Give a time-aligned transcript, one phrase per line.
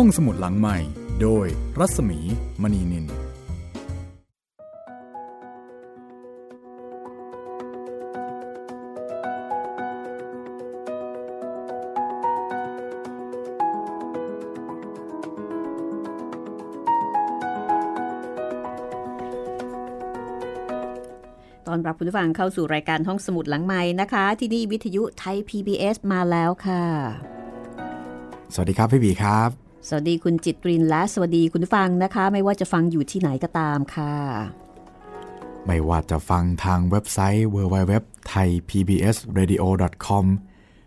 [0.00, 0.78] ห้องสมุดหลังใหม่
[1.22, 1.46] โดย
[1.78, 2.18] รัศมี
[2.62, 3.08] มณีนิน ต
[21.70, 26.84] อนรับคุณผู้ฟังเข้าสู่รายการห้องสมุดหลังไม้นะคะ ที่นี่วิทยุไทย PBS มาแล้วค่ะ
[28.54, 34.12] สวัสดีครับพี่บีครับ สวัสดีคุณจิตรินและสวัสดีคุณผู้ฟังนะคะ ไม่ว่าจะฟังอยู่ที่ไหนก็ตามค่ะ
[35.66, 40.24] ไม่ว่าจะฟังทางเว็บไซต์ www.thaipbsradio.com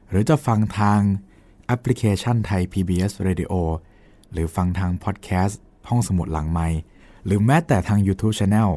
[0.09, 0.99] หรือจะฟังทาง
[1.65, 3.53] แอปพลิเคชันไทย PBS Radio
[4.31, 6.67] หรือฟังทางพอดแคสต์ห้องสมุดหลังไม้
[7.25, 8.69] หรือแม้แต่ทาง YouTube Channel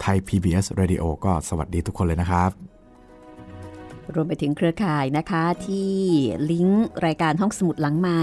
[0.00, 2.50] ไทย PBS Radio ก็สวัสดีทุกคนเลยนะครับ
[4.14, 5.92] รวมไปถึงเครือข่ายนะคะที่
[6.50, 8.20] ลิงก์รายการห้องสมุดหลังไม้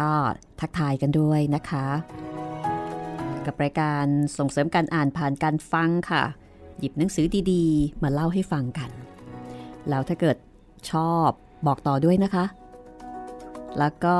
[0.00, 0.12] ก็
[0.60, 1.86] ทักทายกันด้วยนะคะ
[3.46, 4.06] กับรายการ
[4.38, 6.22] ส่งเสริมการอ่านผ่านการฟังค่ะ
[6.78, 8.90] หยิบหนังสือดีๆ มาเล่าให้ฟังกัน
[9.88, 10.36] แล้วถ้าเกิด
[10.90, 11.28] ชอบ
[11.66, 12.44] บอกต่อด้วยนะคะ
[13.78, 14.16] แล้วก็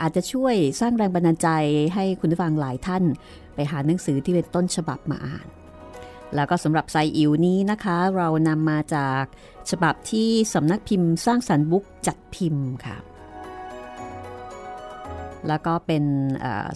[0.00, 1.48] อาจจะช่วยสร้างแรงบันดาลใจ
[1.94, 3.04] ให้คุณผู้ฟังหลายท่าน
[3.54, 5.46] ไปหาหนังสือที่เป็นต้นฉบับมาอ่าน
[6.34, 9.24] แล้วก็สำหรับไซอิ๋วนี้นะคะ เรานำมาจาก
[9.70, 12.96] ฉบับที่สำนักพิมพ์สร้างสรรค์บุ๊กจัดพิมพ์ค่ะ
[15.48, 16.04] แล้วก็เป็น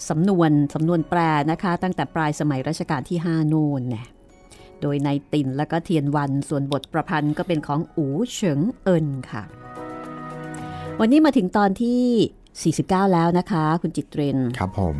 [0.09, 1.19] สำนวนสำนวนแปล
[1.51, 4.07] นะคะ ตั้งแต่ปลายสมัยรัชกาลที่ 5 นูนเนี่ย
[4.81, 9.43] โดยในตินและก็เทียนวันส่วนบทประพันธ์ก็เป็นของอูเฉิงเอินค่ะ
[10.99, 14.97] วันนี้มาถึงตอนที่ 49 แล้วนะคะ คุณจิตเรนครับผม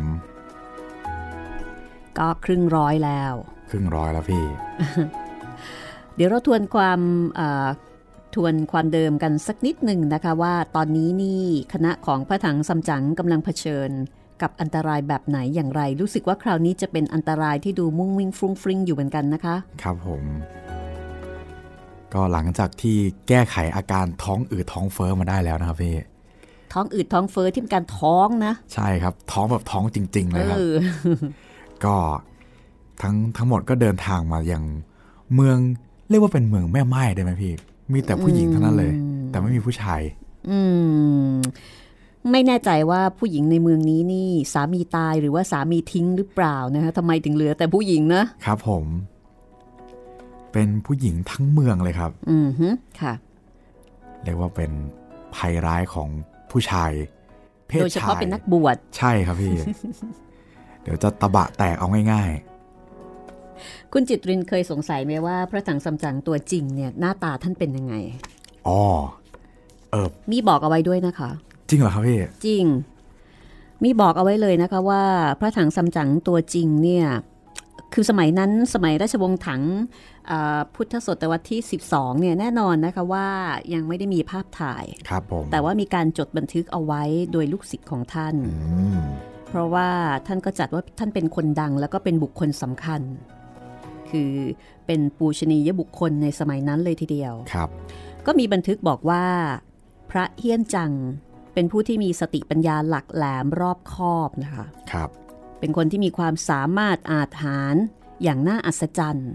[2.18, 3.32] ก็ครึ่งร้อยแล้ว
[3.70, 4.44] ครึ่งร้อยแล้วพี่
[6.16, 7.00] เดี๋ยวเราทวนความ
[8.36, 11.42] ทวนความเดิมกันสักนิดหนึ่งนะคะว่าตอนนี้นี่
[11.72, 13.90] คณะของพระถังซัมจั๋งกำลังเผชิญ
[14.42, 20.24] กับอันตรายแบบไหนอย่างไร รู้สึกว่าคราวนี้จะเป็นอันตรายที่ดูมุ่งวิ่งฟรุ้งฟริ้งอยู่เหมือนกันนะคะ ครับผม
[22.12, 22.96] ก็หลังจากที่
[23.28, 25.94] แก้ไขอาการท้องอืดท้องเฟ้อมาได้แล้วนะครับพี่
[26.72, 30.58] ท้องอืดท้องเฟ้อที่เป็นการท้องนะ ใช่ครับ ท้องแบบท้องจริง ๆ เลยครับ
[31.84, 31.94] ก็
[33.02, 34.64] ทั้งทั้งหมดก็เดินทางมาอย่าง
[35.34, 35.58] เมือง
[36.08, 37.52] เรียกว่าเป็นเมืองแม่ไม้ได้ไหมพี่
[37.92, 38.92] มีแต่ผู้หญิงเท่านั้นเลย
[39.30, 40.00] แต่ไม่มีผู้ชาย
[40.50, 40.58] อื
[41.28, 41.34] ม
[42.30, 48.84] ไม่แน่ใจว่าผู้หญิงในเมืองนี้นี่ สามีตายหรือว่าสามีทิ้งหรือเปล่านะคะทำไมถึงเหลือแต่ผู้หญิงนะ ครับผม
[50.52, 52.68] เป็นผู้หญิงทั้งเมืองเลยครับ อืมฮึ
[53.00, 53.14] ค่ะ
[54.22, 54.70] เรียกว่าเป็น
[55.36, 56.08] ภัยร้ายของ
[56.50, 56.92] ผู้ชาย
[57.68, 59.54] เพศชายโดยเฉพาะเป็นนักบวช ใช่ครับพี่
[60.82, 62.55] เดี๋ยวจะตะบะแตกเอาง่ายๆ
[63.98, 67.94] คุณจิตรินเคยสงสัยไหมว่า พระถังซัมจั๋งตัวจริงเนี่ยหน้าตาท่านเป็นยังไง
[68.68, 68.80] อ๋อ
[69.90, 71.30] เออ มีบอกเอาไว้ด้วยนะคะ
[71.68, 72.64] จริงเหรอครับพี่ จริง
[73.84, 75.02] มีบอกเอาไว้เลยนะคะว่า
[75.40, 77.06] พระถังซัมจั๋งตัวจริงเนี่ย
[77.94, 79.62] คือสมัยนั้นสมัยราชวงศ์ถัง
[80.74, 83.28] พุทธศตวรรษที่ 12 เนี่ยแน่นอนนะคะว่า
[83.74, 87.02] ยังไม่ได้มีภาพถ่าย ครับผม แต่ว่ามีการจดบันทึกเอาไว้
[87.32, 88.34] โดยลูกศิษย์ของท่าน
[89.48, 89.88] เพราะว่า
[90.26, 93.02] ท่านก็จัดว่าท่านเป็นคนดังแล้วก็เป็นบุคคลสำคัญ
[94.12, 94.32] คือ
[94.86, 97.68] เป็นปูชนียบุคคลในสมัยนั้นเลยทีเดียวครับ
[98.26, 99.24] ก็มีบันทึกบอกว่า
[100.10, 100.92] พระเฮี้ยนจัง
[101.54, 105.10] เป็นผู้ที่มีสติปัญญาหลักแหลมรอบคอบนะคะครับ
[105.60, 107.74] เป็นคนที่มีความสามารถอาจหาร
[108.22, 109.32] อย่างน่าอัศจรรย์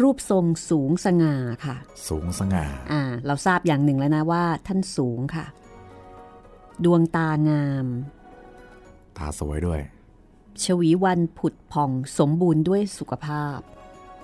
[0.00, 1.76] รูปทรงสูงสง่าค่ะ
[2.08, 5.46] สูงสง่าอ่า เราทราบอย่างหนึ่งแล้วนะว่า ท่านสูงค่ะ
[6.84, 7.86] ดวงตางาม
[9.18, 9.80] ตาสวยด้วย
[10.64, 13.58] ชวีวันผุดผ่องสมบูรณ์ด้วยสุขภาพ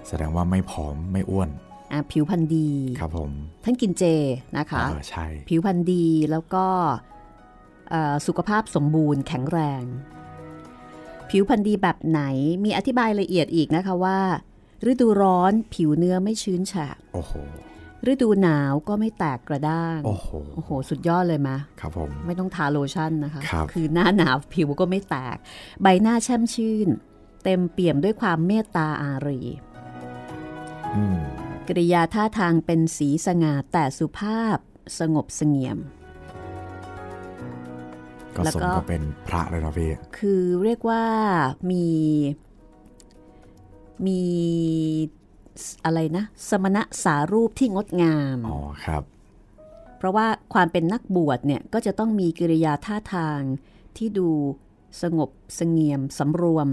[0.09, 1.51] แสดงว่าไม่ผอมไม่อ้วน
[1.93, 3.31] อ่าผิวพรรณดีครับผม
[3.65, 4.05] ท่านกินเจ
[4.57, 6.67] นะคะเออใช่ผิวพรรณดีแล้วก็
[7.91, 9.83] เอ่อสุขภาพสมบูรณ์แข็งแรง
[11.31, 12.21] ผิวพรรณดีแบบไหน
[12.65, 14.21] มีอธิบายละเอียดอีกนะคะว่า
[14.91, 17.33] ฤดูร้อนผิวเนื้อไม่ชื้นแฉะโอ้โห
[18.07, 25.37] ฤดูหนาวก็ไม่แตกกระด้าง โอ้โหโอ้โห สุดยอดเลยมะครับผม ไม่ต้องทาโลชั่นนะคะครับอหน้าหนาวผิวก็ไม่แตก
[25.83, 26.89] ใบหน้าแช่มชื่น
[27.45, 29.41] เต็มเปี่ยมด้วยความเมตตาอารี
[30.97, 31.19] อืม
[31.69, 34.59] กริยาท่าทางเป็นสีสง่าแต่สุภาพ
[34.99, 35.79] สงบเสงี่ยม
[38.35, 41.05] ก็แล้วสมก็กับเป็นพระเลยนะพี่ คือเรียกว่า
[41.71, 41.87] มี
[44.07, 44.23] มี
[45.85, 49.03] อะไรนะ สมณะสารูปที่งดงามอ๋อครับ
[49.99, 53.41] เพราะว่าความเป็นนักบวชเนี่ยก็จะต้องมีกิริยาท่าทาง
[53.97, 54.29] ที่ดู
[55.03, 56.69] สงบเสงี่ยมสำรวม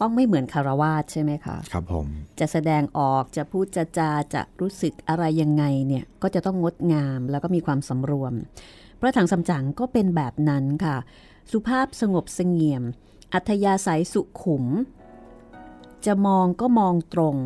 [0.00, 2.06] ต้องไม่เหมือนคารวาสใช่ไหมคะครับผม
[2.40, 8.32] จะแสดงออกจะพูดจะจาจะรู้สึกอะไรยังไงเนี่ยก็จะต้องงดงามแล้วก็มีความสำรวม
[8.98, 10.96] พระถังซัมจั๋งก็เป็นแบบนั้นค่ะ
[11.52, 12.82] สุภาพสงบเสงี่ยม
[13.34, 14.64] อัธยาศัยสุขุม
[16.06, 17.36] จะมองก็มองตรง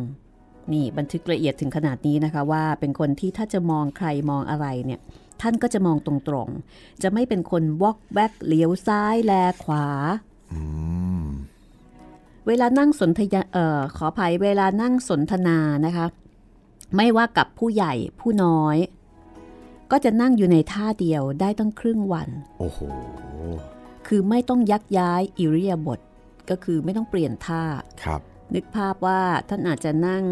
[0.73, 4.99] นี่บันทึกละเอียดถึงขนาดนี้นะคะว่าเป็นคนที่ถ้าจะมองใครมองอะไรเนี่ย
[5.41, 6.13] ท่านก็จะมองตร
[6.45, 9.33] งๆ จะไม่เป็นคนวอกแวกเลี้ยวซ้ายแล
[9.63, 9.85] ขวา
[10.53, 10.61] อื
[11.23, 11.27] ม
[12.47, 16.05] เวลานั่งสนทยาเอ่อขออภัยเวลานั่งสนทนานะคะ
[16.95, 18.77] ไม่ว่ากับผู้ใหญ่ผู้น้อย
[19.91, 22.29] ก็จะนั่งอยู่ในท่าเดียวได้ตั้งครึ่งวัน
[22.59, 22.79] โอ้โห
[24.07, 25.99] คือไม่ต้องยักย้ายอิริยาบถ
[26.49, 27.63] ก็คือไม่ต้องเปลี่ยนท่า
[28.03, 28.21] ครับ
[28.55, 30.23] นึกภาพว่าท่านอาจจะนั่ง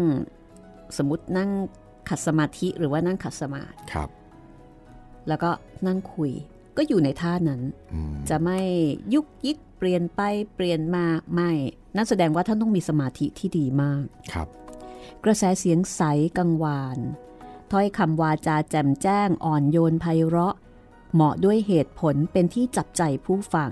[0.96, 1.50] สมมตินั่ง
[2.08, 4.08] ขัดสมาธิหรือว่านั่งขัดสมาธิครับ
[5.28, 5.50] แล้วก็
[5.86, 6.32] นั่งคุย
[6.76, 7.62] ก็อยู่ในท่านั้น
[7.94, 8.60] อืมจะไม่
[9.14, 10.20] ยุกยิกเปลี่ยนไป
[10.54, 11.04] เปลี่ยนมา
[11.34, 11.50] ไม่
[11.96, 14.48] นั่นแสดงว่าท่านต้องมีสมาธิที่ดีมากครับ
[15.24, 16.02] กระแสเสียงใส
[16.38, 16.98] กังวาน
[17.70, 20.54] ถ้อยคำวาจาแจ่มแจ้งอ่อนโยนไพเราะ
[21.14, 23.70] เหมาะด้วยเหตุผลเป็นที่จับใจผู้ฟัง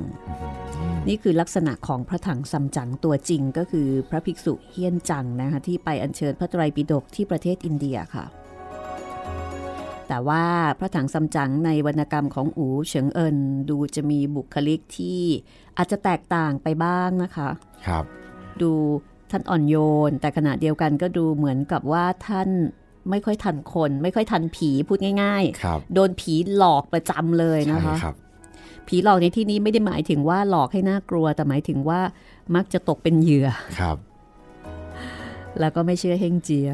[1.09, 8.25] นี่คือลักษณะของพระถังซัมจั๋งตัวจริงก็คือพระภิกษุเฮียนจังนะคะที่ไปอัญเชิญพระไตรปิฎกที่ประเทศอินเดียค่ะ
[10.09, 10.45] แต่ว่า
[10.79, 13.39] พระถังซัมจั๋งในวรรณกรรมของอูเฉิงเอิน
[13.71, 15.21] ดูจะมีบุคลิกที่
[15.77, 17.49] อาจจะแตกต่างไปบ้างนะคะ
[17.87, 18.05] ครับ
[18.63, 18.73] ดู
[19.31, 19.77] ท่านอ่อนโย
[20.09, 22.51] น แต่ขณะเดียวกันก็ดูเหมือนกับว่าท่าน
[23.11, 28.15] ไม่ค่อยทันคน ไม่ค่อยทันผีพูดง่ายครับๆโดนผีหลอกประจำเลยนะใช่คะครับ
[28.89, 32.01] ผีหลอกในที่นี้ไม่ได้หมายถึงว่าหลอกให้น่ากลัว แต่หมายถึงว่า
[32.55, 33.49] มักจะตกเป็นเหยื่อ
[33.79, 33.97] ครับ
[35.61, 36.71] แล้วก็ไม่เชื่อเฮงเจีย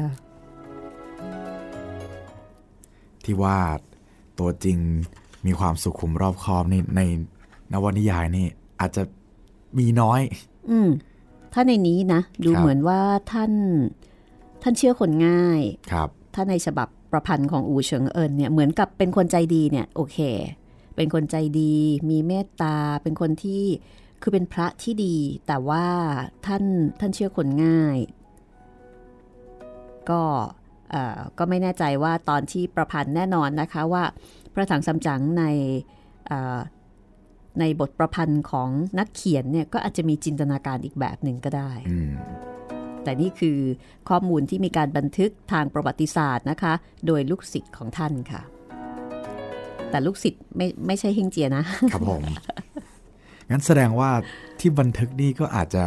[3.25, 3.57] ที่ว่า
[4.39, 4.77] ตัวจริง
[5.45, 7.01] มีความสุขุมรอบคอบนี่ใน
[7.71, 8.45] นวนิยายนี่
[8.79, 9.03] อาจจะ
[9.77, 10.21] มีน้อย
[10.69, 10.89] อืม
[11.53, 13.01] ถ้าในนี้นะ ดูครับเหมือนว่า
[13.31, 13.51] ท่าน
[14.61, 20.17] ท่านเชื่อคนง่ายครับ ถ้าในฉบับประพันธ์ของอูเฉิงเอินเนี่ยเหมือนกับเป็นคนใจดีเนี่ยโอเค
[20.95, 21.73] เป็นคนใจดี
[22.09, 23.63] มีเมตตา เป็นคนที่
[24.21, 25.15] คือเป็นพระที่ดี
[25.47, 25.85] แต่ว่า
[26.45, 26.63] ท่าน
[26.99, 27.97] ท่านเชื่อคนง่าย
[30.09, 30.21] ก็
[30.91, 34.03] เออก็ไม่แน่ใจว่าตอนที่ประพันธ์แน่นอนนะคะว่า
[34.53, 35.43] พระถังซัมจั๋งใน
[37.59, 38.69] ในบทประพันธ์ของ
[38.99, 41.71] นักเขียนเนี่ยก็อาจจะมีจินตนาการอีกแบบหนึ่งก็ได้
[43.03, 43.57] แต่นี่คือ
[44.09, 46.73] ข้อมูลที่มีการบันทึกทางประวัติศาสตร์นะคะ
[47.07, 48.41] โดยลูกศิษย์ของท่านค่ะ
[49.89, 51.63] แต่ลูกศิษย์ไม่ไม่ใช่เฮงเจียนะ
[51.93, 52.21] ครับผม
[53.49, 54.09] งั้นแสดงว่า
[54.59, 55.83] ที่บันทึกนี่ก็อาจจะ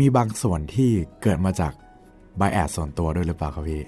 [0.00, 0.90] มีบางส่วนที่
[1.22, 1.72] เกิดมาจาก
[2.36, 3.82] ไบแอดส่วนตัวด้วยหรือเปล่าครับพี่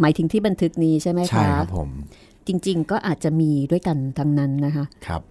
[0.00, 1.90] หมายถึงที่บันทึกนี้ใช่ไหมใช่คะครับผม
[2.46, 5.22] จริง ๆ ก็อาจจะมีด้วยกันทั้งนั้นนะคะ ครับ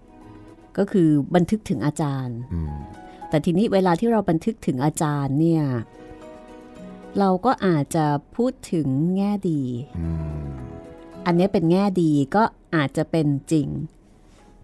[0.78, 2.74] ก็คือบันทึกถึงอาจารย์อืม
[3.32, 5.64] แต่ทีนี้เวลาที่เราบันทึกถึงอาจารย์เนี่ย
[7.20, 8.06] เราก็อาจจะ
[8.36, 9.62] พูดถึงแง่ดี
[10.00, 10.52] อืม
[11.26, 12.44] อันนี้เป็นแง่ดีก็
[12.76, 13.68] อาจจะเป็นจริง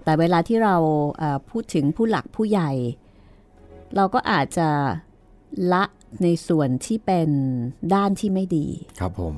[0.03, 0.75] แต่เวลาที่เรา
[1.17, 2.71] เอ่อพูดถึงผู้หลักผู้ใหญ่
[3.95, 4.69] เราก็อาจจะ
[5.73, 5.83] ละ
[6.23, 7.29] ในส่วนที่เป็น
[7.93, 8.65] ด้านที่ไม่ดี
[8.99, 9.35] ครับผม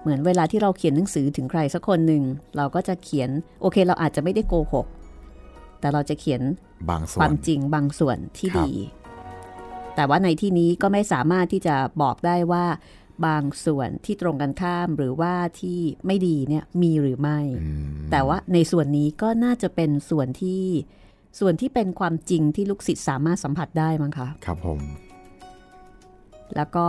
[0.00, 2.22] เหมือนเวลาที่เราเขียนหนังสือถึงใครสักคนหนึ่ง
[2.56, 4.86] เราก็จะเขียนโอเค เราอาจจะไม่ได้โกหก
[5.80, 6.40] แต่เราจะเขียน
[6.90, 8.72] บางส่คววานมจริงบางส่วนที่ครับดี
[9.96, 12.66] แต่ว่าในที่นี้ก็ไม่สามารถที่จะบอกได้ว่า
[13.26, 20.64] บางส่วนที่ตรงกันข้ามหรือว่าที่ไม่ดีเนี่ยมีหรือไม่อืมแต่ว่าในส่วนนี้ก็น่าจะเป็นส่วนที่
[21.40, 24.80] ส่วนที่เป็นความจริงที่ลูกศิษย์สามารถสัมผัสได้มั้งคะ ครับผม
[26.56, 26.86] แล้วก็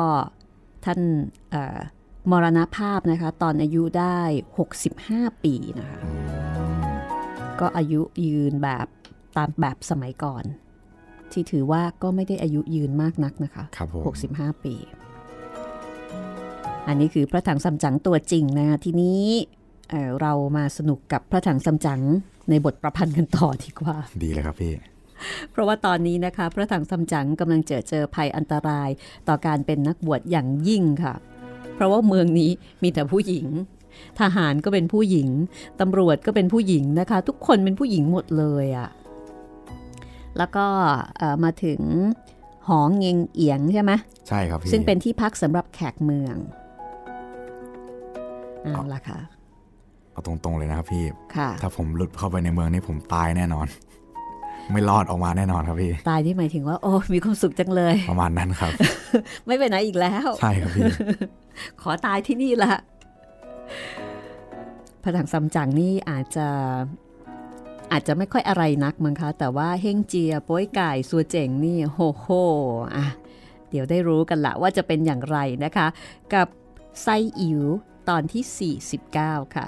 [0.85, 0.99] ท่าน
[1.51, 1.79] เอ่อ
[2.31, 4.19] มรณภาพนะคะ ตอนอายุได้
[4.79, 5.99] 65 ปีนะคะ
[7.59, 8.87] ก็อายุยืนแบบ
[9.37, 10.43] ตามแบบสมัยก่อน
[11.31, 14.03] ที่ถือว่าก็ไม่ได้อายุยืนมากนักนะคะครับผม
[14.37, 14.75] 65 ปี
[16.87, 19.21] อันนี้คือพระถังซัมจั๋งตัวจริงนะคะทีนี้
[19.89, 22.01] เอ่อเรามาสนุกกับพระถังซัมจั๋ง
[22.49, 24.73] ในบทประพันธ์กันต่อดีกว่า ดีเลยครับพี่
[25.51, 28.89] เพราะว่าตอนนี้นะคะ พระถังซัมจั๋งกำลังเจอเจอภัยอันตราย
[29.27, 31.15] ต่อการเป็นนักบวชอย่างยิ่งค่ะ
[31.75, 32.49] เพราะว่าเมืองนี้
[32.83, 33.47] มีแต่ผู้หญิง
[34.19, 35.29] ทหารก็เป็นผู้หญิง
[35.79, 38.89] ตำรวจก็เป็นผู้หญิงนะคะ ทุกคนเป็นผู้หญิงหมดเลยอะ่ะ
[40.37, 40.65] แล้วก็
[41.17, 41.81] เอ่อมาถึง
[42.67, 43.91] หอเงงเอียงใช่ไหม
[44.27, 46.35] ใช่ครับพี่ซึ่งเป็นที่พักสำหรับแขกเมือง
[48.73, 49.19] เอาละค่ะ
[50.11, 51.03] เอาตรงๆเลยนะครับพี่
[51.35, 53.67] ค่ะถ้าผมหลุดเข้าไปในเมืองนี่ผมตายแน่นอน
[54.71, 58.71] ไม่รอดออกมาแน่นอนครับพี่ ตายที่หมายถึงว่า โอ้มีความสุขจังเลย ประมาณนั้นครับ
[59.45, 60.83] ไม่ไปไหนอีกแล้ว ใช่ครับพี่
[61.81, 62.73] ขอตายที่นี่ละ
[65.03, 66.47] ผนังซัมจั๋งนี่อาจจะ
[67.91, 72.27] อาจจะไม่ค่อยอะไรนักมั้งคะ แต่ว่าเฮงเจียป้ยไก่สัวเจ๋งนี่โหโห
[72.95, 73.05] อะ
[73.69, 75.87] เดี๋ยวได้รู้กันละว่าจะเป็นอย่างไรนะคะ
[76.33, 76.47] กับ
[77.01, 77.07] ไซ
[77.39, 77.61] อิ๋ว
[78.09, 78.73] ตอนที่
[79.13, 79.65] 49 ค่ะ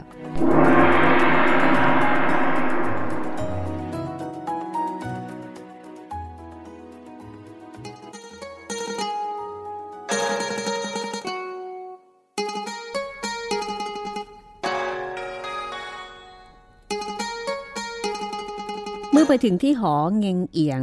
[19.15, 20.82] เมื่อไปถึงที่หอเงงเอียง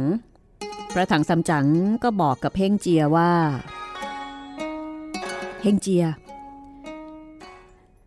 [0.93, 1.67] พระถังซัมจั๋ง
[2.03, 3.31] ก็บอกกับเฮงเจียว่า
[5.61, 6.05] เฮงเจีย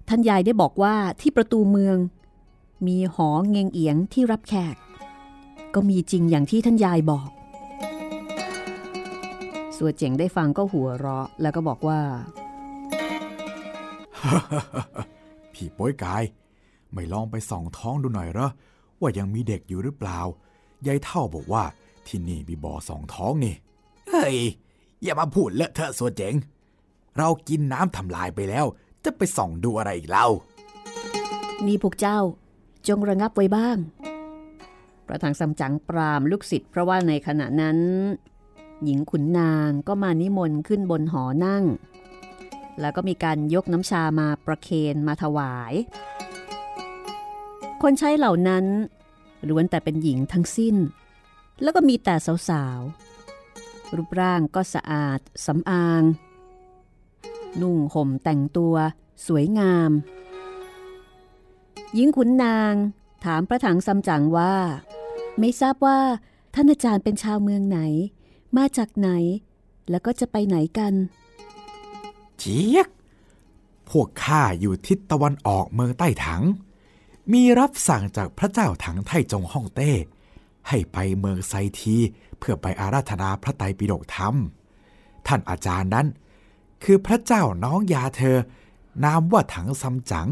[0.08, 1.98] ท่านยายได้บอกว่าที่ประตูเมือง
[2.86, 4.76] มีหอเงงเอียงที่รับแขก
[5.74, 7.28] ก็มีจริงอย่างที่ท่านยายบอก
[9.76, 12.00] สัวเจ๋งได้ฟังก็หัวเราะ แล้วก็บอกว่า
[15.52, 16.24] พี่ป้ยกาย
[16.94, 18.50] ไม่ลองไปส่องท้องดูหน่อยเหรอ
[19.04, 20.20] ว่ายังมีเด็กอยู่หรือเปล่า
[20.86, 21.64] ยายเท่าบอกว่า
[22.06, 23.54] ที่นี่มีบ่อสองท้องนี่
[24.08, 24.36] เฮ้ย
[25.02, 26.34] อย่ามาพูดเลอะเทอะสัวเจ๋ง
[27.18, 28.66] เรากินน้ำทำลายไปแล้ว
[29.04, 30.26] จะไปส่องดูอะไรอีกเล่า
[31.66, 32.18] นี่พวกเจ้า
[32.88, 33.76] จงระงับไว้บ้าง
[35.08, 37.78] ประธานซัมจั๋งปรามลูกศิษย์เพราะว่าในขณะนั้น
[38.84, 41.64] หญิงขุนนางก็มานิมนต์ขึ้นบนหอนั่ง
[42.80, 45.72] แล้วก็มีการยกน้ำชามาประเคนมาถวาย
[47.82, 48.64] คนใช้เหล่านั้น
[49.50, 50.76] ล้วนแต่เป็นหญิงทั้งสิ้น
[51.62, 52.14] แล้วก็มีแต่
[52.48, 56.02] สาวๆ รูปร่างก็สะอาดสำอาง
[57.60, 58.74] นุ่งห่มแต่งตัว
[59.26, 59.90] สวยงาม
[61.94, 62.74] หญิงขุนนาง
[63.24, 64.54] ถามพระถังซัมจั๋งว่า
[65.38, 66.00] ไม่ทราบว่า
[66.54, 67.80] ท่านอาจารย์เป็นชาวเมืองไหน
[68.56, 69.10] มาจากไหน
[69.90, 70.94] แล้วก็จะไปไหนกัน
[72.38, 72.88] เจี๊ยก
[73.88, 76.42] พวกข้าอยู่ทิศตะวันออกเมืองใต้ถัง
[77.32, 79.92] มีรับสั่งจากพระเจ้าถังไทจงฮ่องเต้
[80.68, 81.96] ให้ไปเมืองไซที
[82.38, 84.34] เพื่อไปอาราธนาพระไตรปิฎกธรรม
[85.26, 86.06] ท่านอาจารย์นั้น
[86.84, 88.36] คือพระเจ้าน้องยาเธอ
[89.04, 90.28] นามว่าถังซัมจั๋ง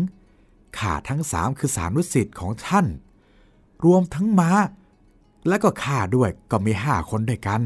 [0.79, 2.87] ข้าทั้งสามคือสานุสิทธิ์ของท่าน
[3.85, 4.51] รวมทั้งม้า
[5.49, 7.61] และก็ข้าด้วยก็มีห้าคนด้วยกัน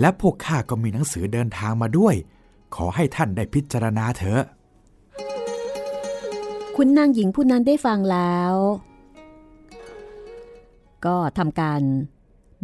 [0.00, 2.14] และพวกข้าก็มีหนังสือเดินทางมาด้วย
[2.74, 4.42] ขอให้ท่านได้พิจารณาเถอะ
[6.82, 8.52] คุณนางหญิงผู้นั้นได้ฟังแล้ว
[11.06, 11.80] ก็ทำการ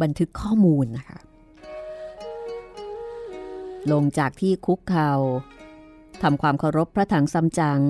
[0.01, 1.19] บันทึกข้อมูลนะคะ
[3.91, 5.11] ลงจากที่คุกเขา่า
[6.21, 7.81] ทำความเคารพพระถังซัมจั๋ง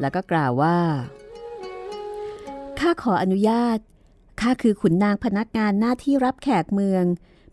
[0.00, 0.78] แล้วก็กล่าวว่า
[2.78, 3.78] ข้าขออนุญาต
[4.40, 7.04] ข้าคือขุนนางพนักงานหน้าที่รับแขกเมือง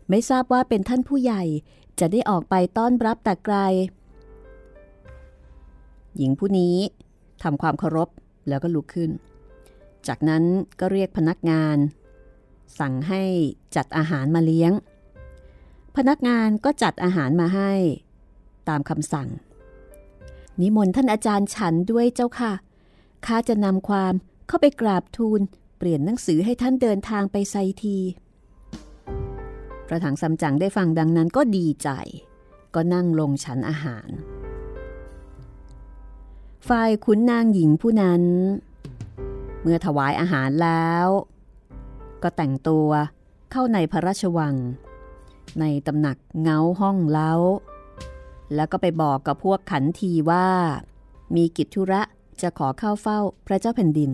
[0.08, 1.42] ไม่ทราบว่าเป็นท่านผู้ใหญ่
[1.98, 3.58] จะได้ออกไปต้อนรับแต่ไกล
[6.18, 6.76] หญิงผู้นี้
[7.42, 8.08] ทำความเคารพ
[8.48, 9.10] แล้วก็ลุกขึ้น
[10.08, 10.44] จากนั้น
[10.80, 11.76] ก็เรียกพนักงาน
[12.78, 13.22] สั่งให้
[13.76, 14.72] จัดอาหารมาเลี้ยง
[15.96, 17.72] พนักงานก็จัดอาหารมาให้
[18.68, 19.28] ตามคำสั่ง
[20.60, 22.52] นิมนต์ท่านอาจารย์ฉันด้วยเจ้าค่ะ
[23.26, 24.14] ข้าจะนำความ
[24.48, 25.40] เข้าไปกราบทูล
[25.78, 27.98] เปลี่ยนหนังสือให้ท่านเดินทางไปไซที
[29.86, 31.88] พระถังซัมจั๋งได้ฟังดังนั้นก็ดีใจ
[32.74, 34.08] ก็นั่งลงฉันอาหาร
[36.68, 38.22] ฝ่ายขุนนางหญิงผู้นั้น
[39.62, 41.06] เมื่อถวายอาหารแล้ว
[42.22, 42.88] ก็แต่งตัว
[43.50, 44.54] เข้าในพระราชวัง
[45.60, 47.32] ในตำหนักเงาห้องเล้า
[48.54, 50.48] แล้วก็ไปบอกกับพวกขันทีว่า
[51.36, 52.02] มีกิจธุระ
[52.42, 54.10] จะขอเข้าเฝ้าพระเจ้าแผ่นดิน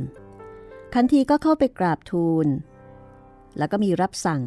[0.94, 2.46] ขันทีก็เข้าไปกราบทูล
[3.58, 4.42] แล้วก็มีรับสั่ง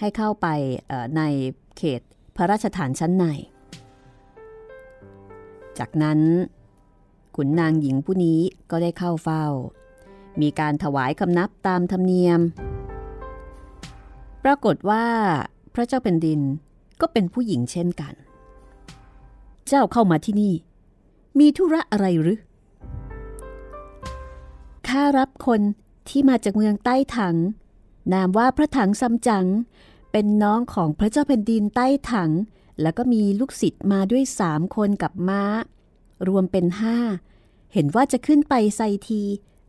[0.00, 0.46] ให้เข้าไป
[1.16, 1.22] ใน
[1.76, 2.00] เขต
[2.36, 3.24] พระราชฐานชั้นใน
[5.78, 6.20] จากนั้น
[7.36, 9.44] ขุนนางหญิงผู้นี้ก็ได้เข้าเฝ้า
[10.40, 12.40] มีการถวายคำนับตามธรรมเนียม
[14.44, 15.04] ปรากฏว่า
[15.74, 16.40] พระเจ้าเป็นดิน
[17.00, 18.14] ก็เป็นผู้หญิงเช่นกัน
[19.66, 20.54] เจ้าเข้ามาที่นี่
[21.38, 22.40] มีธุระอะไรหรือ
[24.88, 25.60] ข้ารับคน
[26.08, 27.36] ที่มาจากเมืองใต้ถัง
[28.12, 29.46] นามว่าพระถังซัมจั๋ง
[30.12, 32.30] เป็นน้องของพระเจ้าแผ่นดินใต้ถัง
[32.82, 35.42] แล้วก็มีลูกศิษย์มาด้วยสามคนกับม้า
[36.28, 36.98] รวมเป็นห้า
[37.72, 39.22] เห็นว่าจะขึ้นไปไซที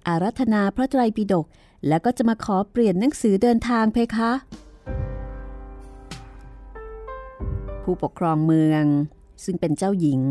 [0.08, 1.46] อารัธนาพระไตรปิฎก
[1.88, 4.32] แล้วก็จะมาขอเปลี่ยนหนังสือเดินทางเพคะ
[7.84, 8.86] ผู้ปกครองเมือง
[9.44, 10.22] ซึ่งเป็นเจ้าหญิง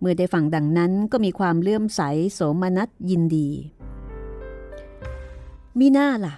[0.00, 2.00] เมื่อได้ฟังดังนั้นก็มีความเลื่อมใส
[2.34, 3.48] โสมนัสยินดี
[5.78, 6.34] มีหน้าล่ะ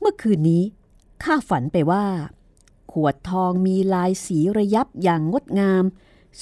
[0.00, 0.62] เมื่อคืนนี้
[1.22, 2.04] ข้าฝันไปว่า
[2.92, 5.84] ขวดทองมีลายสีระยับอย่างงดงาม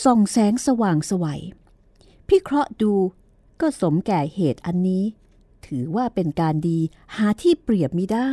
[0.02, 1.42] ส่องแสงสว่างสวัย
[2.28, 2.94] พิเคราะห์ดู
[3.60, 5.04] ก็สมแก่เหตุอันนี้
[5.66, 6.78] ถือว่าเป็นการดี
[7.14, 8.30] หาที่เปรียบมิได้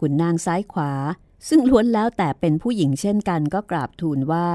[0.00, 0.92] คุณนางซ้ายขวา
[1.48, 4.50] ซึ่งล้วนแล้วแต่เป็นผู้หญิงเช่นกันก็กราบทูลว่า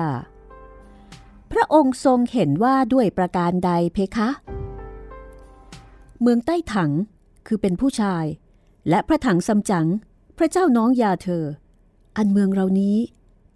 [1.52, 4.30] พระองค์ทรงเห็นว่าด้วยประการใดเพคะ
[6.22, 6.92] เมืองใต้ถัง
[7.48, 8.26] คือเป็นผู้ชาย
[8.90, 9.88] และพระถังซัมจั๋ง
[10.38, 11.46] พระเจ้าน้องยาเธอ
[12.18, 12.98] อันเมืองเรานี้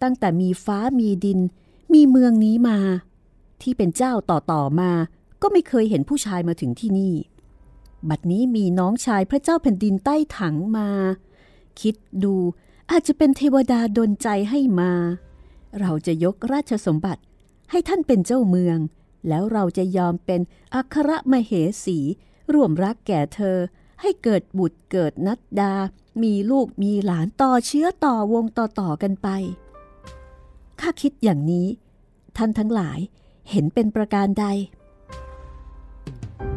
[0.02, 1.40] ตั้งแต่มีฟ้ามีดิน
[1.94, 2.78] มีเมืองนี้มา
[3.62, 4.92] ที่เป็นเจ้าต่อต่อมา
[5.42, 7.14] ก็ไม่เคยเห็นผู้ชายมาถึงที่นี่
[8.08, 10.88] บัดนี้มีน้องชายพระเจ้าแผ่นดินใต้ถังมา
[11.80, 11.94] คิด
[12.24, 12.34] ดู
[12.90, 14.92] อาจจะเป็นเทวดาดนใจให้มา
[15.80, 17.22] เราจะยกราชสมบัติ
[17.70, 18.78] ให้ท่านเป็นเจ้าเมือง
[19.28, 20.40] แล้วเราจะยอมเป็น
[20.74, 21.52] อัครมเห
[21.84, 21.98] สี
[22.52, 23.56] ร่วมรักแก่เธอ
[24.00, 25.74] ให้เกิดบุตรเกิดนัดดา
[26.22, 29.28] มีลูกมีหลานต่อเชื้อต่อวงต่อต่อกันไป
[30.80, 31.66] ข้าคิดอย่างนี้
[32.36, 32.98] ท่านทั้งหลาย
[33.50, 34.46] เห็นเป็นประการใด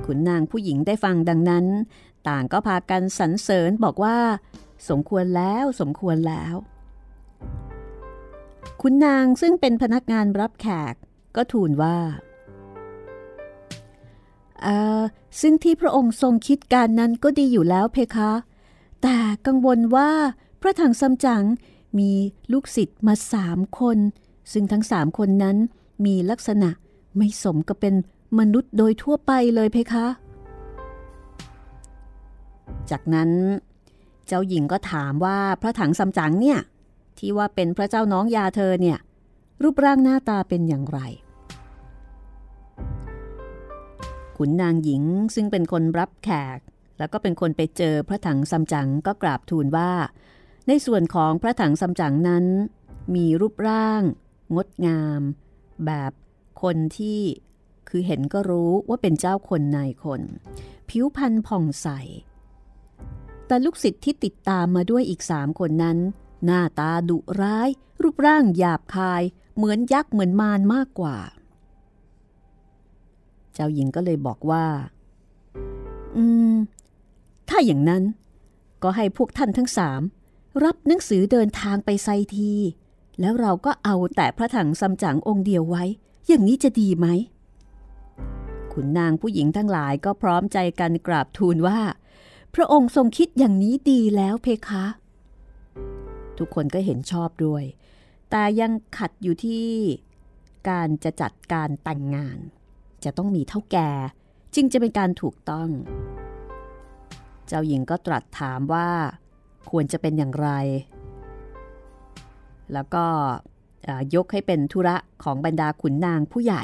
[0.05, 1.65] ขุนนางผู้หญิงได้ฟังดังนั้น
[2.27, 4.17] ต่างก็พากันสรรเสริญบอกว่า
[4.89, 6.55] สมควรแล้วสมควรแล้ว
[8.81, 10.93] ขุนนางซึ่งเป็นพนักงานรับแขก
[11.35, 11.97] ก็ทูลว่า
[15.41, 18.31] ซึ่งที่พระองค์ทรงคิดการนั้นก็ดีอยู่แล้วเพคะ
[19.01, 19.17] แต่
[19.47, 20.11] กังวลว่า
[20.61, 21.43] พระถังซัมจั๋ง
[21.99, 22.11] มี
[22.51, 23.97] ลูกศิษย์มาสามคน
[24.51, 25.57] ซึ่งทั้งสามคนนั้น
[26.05, 26.69] มีลักษณะ
[27.17, 27.95] ไม่สมกับเป็น
[28.39, 30.07] มนุษย์โดยทั่วไปเลยเพคะ
[32.91, 33.31] จากนั้น
[34.27, 36.59] เจ้าหญิงก็ถามว่าพระถังซัมจั๋งเนี่ย
[37.17, 38.97] ที่ว่าเป็นพระเจ้าน้องยาเธอเนี่ย
[39.63, 40.99] รูปร่างหน้าตาเป็นอย่างไร
[44.37, 45.03] ขุนนางหญิง
[45.35, 46.59] ซึ่งเป็นคนรับแขก
[46.97, 49.91] แล้วก็เป็นคนไปเจอพระถังซัมจั๋งก็กราบทูลว่า
[50.67, 52.45] ในส่วนของพระถังซัมจั๋งนั้น
[53.15, 54.01] มีรูปร่าง
[54.55, 55.21] งดงาม
[55.85, 56.11] แบบ
[56.61, 57.21] คนที่
[57.89, 60.21] คือเห็นก็รู้ว่าเป็นเจ้าคนนายคน
[60.89, 61.87] ผิวพรรณผ่องใส
[63.47, 65.97] แต่ลูกศิษย์ที่ติดตามมาด้วยอีกสามคนนั้น
[66.45, 67.69] หน้าตาดุร้าย
[68.01, 69.23] รูปร่างหยาบคาย
[69.55, 71.17] เหมือนยักษ์เหมือนมารมากกว่า
[73.53, 74.65] เจ้าหญิงก็เลยบอกว่า
[76.15, 76.55] อืม
[77.49, 78.03] ถ้าอย่างนั้น
[78.83, 80.01] ก็ให้พวกท่านทั้งสาม
[80.63, 82.53] รับหนังสือเดินทางไปไซที
[83.19, 85.83] แล้วเราก็เอาแต่พระถังซัมจั๋งองค์เดียวไว้
[86.27, 87.07] อย่างนี้จะดีไหม
[88.71, 91.79] ขุนนางผู้หญิงทั้งหลายก็พร้อมใจกันกราบทูลว่า
[92.55, 94.85] พระองค์ทรงคิดอย่างนี้ดีแล้วเพคะ
[96.37, 97.63] ทุกคนก็เห็นชอบด้วย
[98.29, 99.67] แต่ยังขัดอยู่ที่
[100.69, 102.37] การจะจัดการแต่งงาน
[103.03, 103.91] จะต้องมีเท่าแก่
[104.55, 105.69] จึงจะเป็นการถูกต้อง
[107.47, 108.89] เจ้าหญิงก็ตรัสถามว่า
[109.69, 110.49] ควรจะเป็นอย่างไร
[112.73, 113.05] แล้วก็
[114.15, 116.63] ยกให้เป็นธุระของบรรดาขุนนางผู้ใหญ่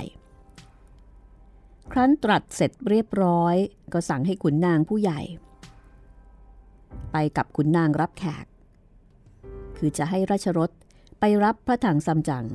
[1.91, 3.55] ครั้นตรัสเสร็จเรียบร้อย
[3.93, 5.19] ก็สั่งให้ขุนนางผู้ใหญ่
[7.11, 8.45] ไปกับขุนนางรับแขก
[9.77, 10.69] คือจะให้ราชรถ
[11.19, 12.45] ไปรับพระถังซัมจั๋ง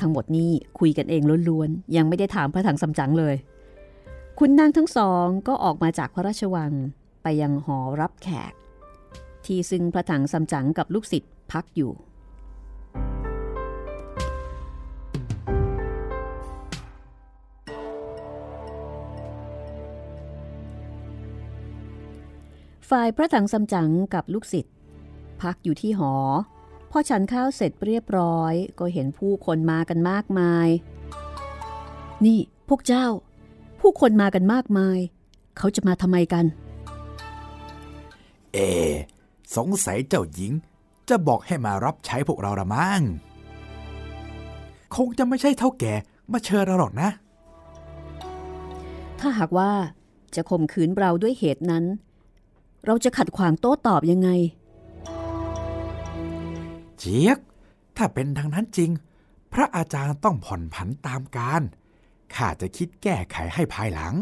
[0.00, 3.36] ทั้งหมดนี้คุยกันเองล้วนๆ ยังไม่ได้ถามพระถังซัมจั๋งเลย
[4.38, 6.72] คุณนางทั้งสองก็ออกมาจากพระราชวัง
[7.22, 8.52] ไปยังหอรับแขก
[9.46, 11.92] ที่ซึ่งพระถังซัมจั๋งกับลูกศิษย์ พักอยู่
[22.90, 24.74] ฝ่ายพระถังซัมจั๋งกับลูกศิษย์
[25.42, 26.14] พักอยู่ที่หอ
[26.90, 30.68] พอฉันข้าวเสร็จเรียบร้อย ก็เห็นผู้คนมากันมากมาย
[32.24, 33.06] นี่พวกเจ้า
[33.80, 34.98] ผู้คนมากันมากมาย
[35.56, 36.44] เขาจะมาทำไมกัน
[38.54, 38.58] เอ
[39.56, 40.52] สงสัยเจ้าหญิง
[41.08, 43.02] จะบอกให้มารับใช้พวกเราละมั้ง
[44.96, 45.94] คงจะไม่ใช่เท่าแก่
[46.32, 47.08] มาเชิญเราหรอกนะ
[49.20, 49.70] ถ้าหากว่า
[50.34, 51.84] จะข่มขืนเราด้วยเหตุนั้น
[52.86, 54.28] เราจะขัดขวางโต้ตอบยังไง
[56.98, 57.38] เจียก
[57.96, 58.90] ถ้าเป็นทางนั้นจริง
[59.52, 61.62] พระอาจารย์ต้องผ่อนผันตามการ
[62.34, 64.14] ข้าจะคิดแก้ไขให้ภายหลัง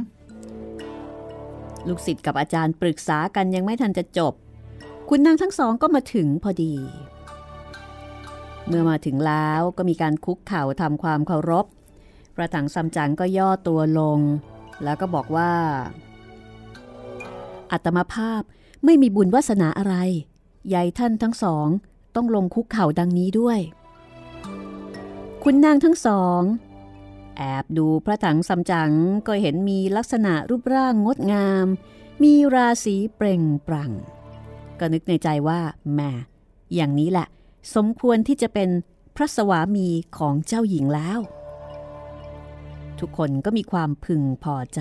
[1.89, 4.35] ลูกศิษย์กับอาจารย์ปรึกษากันยังไม่ทันจะจบ
[5.09, 6.75] คุณนางทั้งสองก็มาถึงพอดี
[8.67, 11.67] เมื่อมาถึงแล้วก็มีการคุกเข่าทำความเคารพ
[12.35, 14.19] พระถังซัมจั๋งก็ย่อตัวลง
[14.85, 15.53] แล้วก็บอกว่า
[17.73, 18.43] อัตมาภาพ
[18.85, 19.95] ไม่มีบุญวาสนาอะไร
[20.75, 21.67] ยายท่านทั้งสอง
[22.15, 23.59] ต้องลงคุกเข่าดังนี้ด้วย
[25.45, 26.41] คุณนางทั้งสอง
[27.37, 28.93] แอบดูพระถังซัมจั๋ง
[29.27, 31.67] ก็เห็นมีลักษณะรูปร่างงดงาม
[32.23, 33.93] มีราศีเปล่งปลั่ง
[34.79, 35.61] ก็นึกในใจว่า
[35.95, 36.11] แม่
[36.75, 37.27] อย่างนี้แหละ
[37.75, 38.71] สมควรที่จะเป็น
[39.17, 41.21] พระสวามีของเจ้าหญิงแล้ว
[43.01, 44.81] ทุกคนก็มีความพึงพอใจ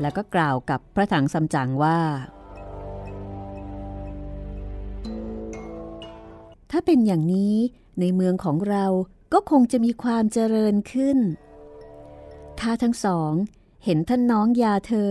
[0.00, 2.00] แล้วก็กล่าวกับพระถังซัมจั๋งว่า
[6.70, 7.54] ถ้าเป็นอย่างนี้
[8.00, 8.86] ในเมืองของเรา
[9.32, 11.18] ก็คงจะมีความเจริญขึ้น
[12.60, 13.32] ถ้าทั้งสอง
[13.84, 15.10] เห็นท่านน้องยาเธอ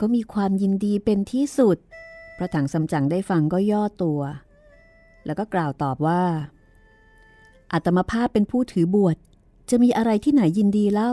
[0.00, 1.76] ก็มีความยินดีเป็นที่สุด
[2.36, 4.20] พระถังสำจังได้ฟังก็ย่อตัว
[5.26, 6.22] แล้วก็กล่าวตอบว่า
[7.72, 9.16] อาตมาภาพเป็นผู้ถือบวช
[9.70, 11.12] จะมีอะไรที่ไหนยินดีเล่า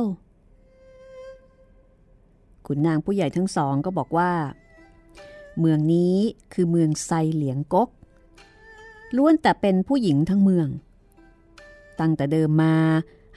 [2.65, 4.31] ขุนนางผู้ใหญ่ทั้งสองก็บอกว่า
[5.59, 6.15] เมืองนี้
[6.53, 7.89] คือเมืองไซเหลียงกก
[9.15, 10.67] ล้วนแต่เป็นผู้หญิงทั้งเมือง
[11.99, 12.75] ตั้งแต่เดิมมา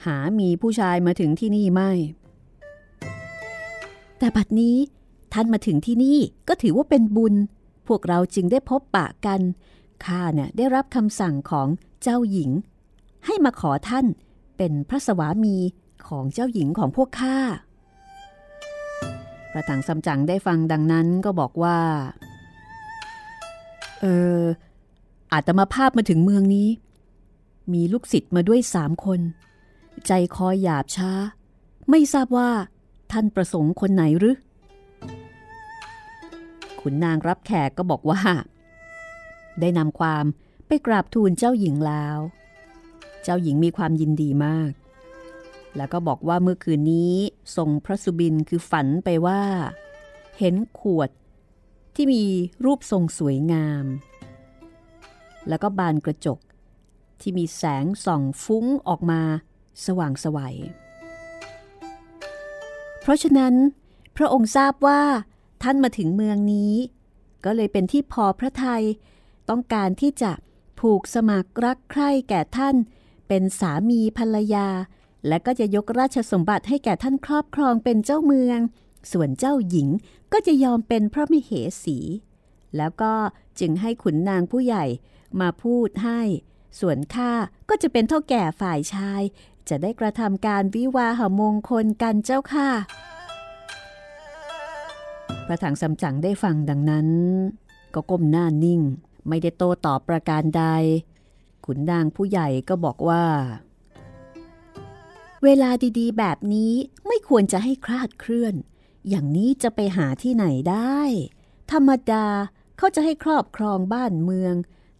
[0.05, 1.91] หามีผู้ชายมาถึงที่นี่ไม่
[4.17, 4.75] แต่บัดนี้
[5.33, 7.33] ท่านมาถึงที่นี่ก็ถือว่าเป็นบุญ
[7.87, 9.41] พวกเราจึงได้พบปะกัน
[10.05, 11.67] ข้าเนี่ยได้รับคำสั่งของ
[12.03, 12.51] เจ้าหญิง
[13.25, 14.05] ให้มาขอท่าน
[14.57, 15.55] เป็นพระสวามี
[16.07, 17.37] ของเจ้าหญิงของพวกข้า
[19.51, 21.79] พระถังซัมจั๋งได้ฟังดังนั้นก็บอกว่า
[24.01, 24.05] เอ
[24.39, 24.41] อ
[25.33, 26.69] อาตมาภาพมาถึงเมืองนี้
[27.73, 29.19] มีลูกศิษย์มาด้วยสามคน
[30.07, 31.11] ใจคอยหยาบช้า
[31.89, 32.49] ไม่ทราบว่า
[33.11, 34.35] ท่านประสงค์คนไหนหรือ
[36.81, 38.21] ขุนนางรับแขกก็บอกว่า
[39.59, 40.25] ได้นำความ
[40.67, 42.17] ไปกราบทูลเจ้าหญิงแล้ว
[43.23, 44.71] เจ้าหญิงมีความยินดีมาก
[45.75, 47.15] แล้วก็บอกว่าเมื่อคืนนี้
[47.55, 49.41] ทรงพระสุบินคือฝันไปว่า
[50.39, 51.09] เห็นขวด
[51.95, 52.23] ที่มี
[52.65, 53.85] รูปทรงสวยงาม
[55.49, 56.39] แล้วก็บานกระจก
[57.21, 59.21] ที่มีแสงส่องฟุ้งออกมา
[59.85, 60.57] สว่างสวัย
[62.99, 63.53] เพราะฉะนั้น
[64.17, 65.01] พระองค์ทราบว่า
[65.63, 66.73] ท่านมาถึงเมืองนี้
[67.45, 68.83] ก็เลยเป็นที่พอพระทัย
[69.49, 70.31] ต้องการที่จะ
[70.79, 72.75] ผูกสมัครรักใคร่แก่ท่าน
[73.27, 74.67] เป็นสามีภรรยา
[75.27, 78.59] และก็จะยกราชสมบัติให้แก่ท่านครอบครองเป็นเจ้าเมือง
[79.11, 79.87] ส่วนเจ้าหญิง
[80.33, 81.51] ก็จะยอมเป็นพระมเห
[81.83, 81.97] สี
[82.77, 83.13] แล้วก็
[83.59, 84.85] จึงให้ขุนนางผู้ใหญ่
[85.39, 86.21] มาพูดให้
[86.79, 87.31] ส่วนข้า
[87.69, 89.21] ก็จะเป็นเท่าแก่ฝ่ายชาย
[89.69, 92.69] จะได้กระทำการวิวาหมงคลกันเจ้าค่ะ
[95.47, 97.07] พระถังสำจั๋งได้ฟังดังนั้น
[97.93, 98.81] ก็ก้มหน้านิ่ง
[99.27, 100.63] ไม่ได้โต้ตอบประการใด
[101.65, 103.25] ขุนนางผู้ใหญ่ก็บอกว่า
[105.43, 106.73] เวลาดีๆ แบบนี้
[107.07, 108.55] ไม่ควรจะให้คลาดเคลื่อน
[109.09, 110.99] อย่างนี้จะไปหาที่ไหนได้
[111.71, 112.25] ธรรมดา
[112.77, 114.55] เขาจะให้ครอบครองบ้านเมือง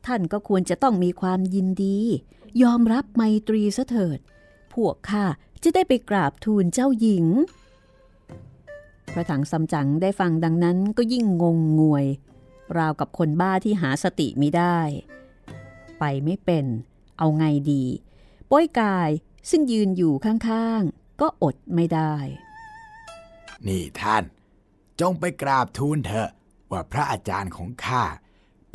[0.05, 1.99] ท่านก็ควรจะต้องมีความยินดี
[2.61, 4.19] ยอมรับไมตรีซะเถิด
[4.73, 5.25] พวกข้า
[5.63, 7.25] จะได้ไปกราบทูลเจ้าหญิง
[9.13, 12.05] พระถังซัมจั๋งได้ฟังดังนั้นก็ยิ่งงงงวย
[12.77, 14.79] ราวกับคนบ้าที่หาสติไม่ได้
[15.99, 16.65] ไปไม่เป็น
[17.17, 17.83] เอาไงดี
[18.51, 19.09] ป้อยกาย
[19.49, 22.15] ซึ่งยืนอยู่ข้างๆ ก็อดไม่ได้
[23.67, 24.23] นี่ท่าน
[24.99, 26.29] จงไปกราบทูลเถอะ
[26.71, 28.03] ว่าพระอาจารย์ของข้า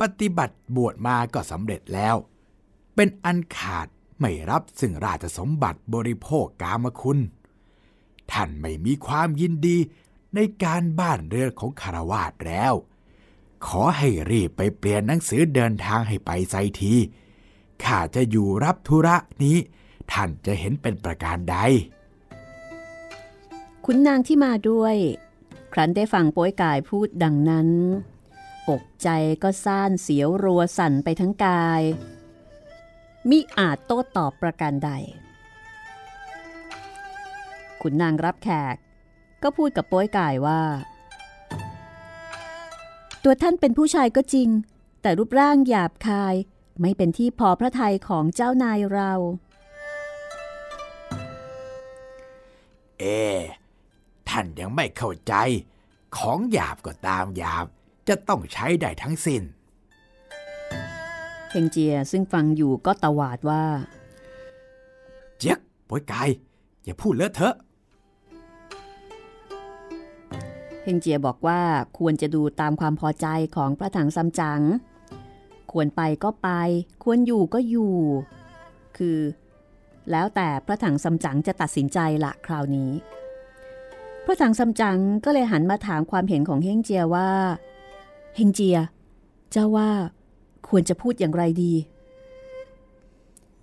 [0.01, 2.15] ปฏิบัติบวชมาก็สำเร็จแล้ว
[2.95, 3.87] เป็นอันขาด
[4.19, 7.19] ไม่รับซึ่งราชสมบัติบริโภคกามคุณ
[8.31, 9.77] ท่านไม่มีความยินดี
[10.35, 12.73] ในการบ้านเรือนของคารวาสแล้ว
[13.65, 16.93] ขอให้รีบไปเปลี่ยนหนังสือเดินทางให้ไปไซที
[17.83, 19.57] ข้าจะอยู่รับธุระนี้
[20.11, 21.57] ท่านจะเห็นเป็นประการใด
[23.85, 24.95] คุณนางที่มาด้วย
[25.73, 27.69] ครั้นได้ฟังโป้ยกายพูดดังนั้น
[28.69, 29.09] อกใจ
[29.43, 31.81] ก็ซ่านเสียวรัวสั่นไปทั้งกาย
[33.29, 34.91] มิอาจโต้ตอบประการใด
[37.81, 38.75] คุณนางรับแขก
[39.43, 40.61] ก็พูดกับโป้ยกายว่า
[43.23, 44.49] ตัวท่านเป็นผู้ชายก็จริง
[45.01, 46.35] แต่รูปร่างหยาบคาย
[46.81, 49.11] ไม่เป็นที่พอพระทัยของเจ้านายเรา
[52.99, 53.03] เอ
[54.29, 55.33] ท่านยังไม่เข้าใจ
[56.17, 57.65] ของหยาบก็ตามหยาบ
[58.07, 59.43] จะต้องใช้ได้ทั้งสิน้น
[61.49, 63.63] เฮงเจียซึ่งฟังอยู่ก็ตวาดว่า
[65.39, 66.29] เจ๊ยกปอยกาย
[66.83, 67.55] อย่าพูดเลอะเทอะ
[70.83, 71.61] เฮงเจียบอกว่า
[71.99, 74.61] ควรจะดูตามความพอใจของพระถังซัมจั๋ง
[75.71, 76.49] ควรไปก็ไป
[77.03, 77.95] ควรอยู่ก็อยู่
[78.97, 79.19] คือ
[80.11, 82.91] แล้วแต่พระถังซัมจั๋งจะตัดสินใจละคราวนี้
[84.25, 87.29] พระถังซัมจั๋งก็เลยหันมาถามความเห็นของเฮงเจียว่า
[88.35, 88.77] เฮงเจีย
[89.51, 89.89] เจ้าว่า
[90.69, 91.73] ควรจะพูดอย่างไรดี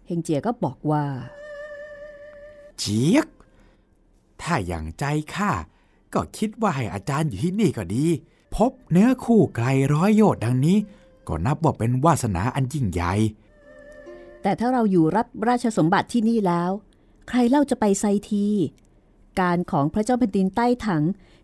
[0.06, 1.04] เฮงเจียก็บอกว่า
[2.78, 3.28] เจี๊ยก
[4.42, 5.04] ถ้าอย่างใจ
[5.34, 5.50] ข้า
[6.14, 8.04] ก็คิดว่าให้อาจารย์อยู่ที่นี่ก็ดี
[8.56, 10.76] พบเนื้อคู่ไกลร้อยโยชน์ดังนี้
[11.28, 13.12] ก็นับว่าเป็นวาสนาอันยิ่งใหญ่
[14.42, 16.70] แต่ถ้าเราอยู่รับราชสมบัติที่นี่แล้ว
[17.28, 18.46] ใครเล่าจะไปไซที
[19.40, 21.02] การของพระเจ้าแผ่นดินใต้ถัง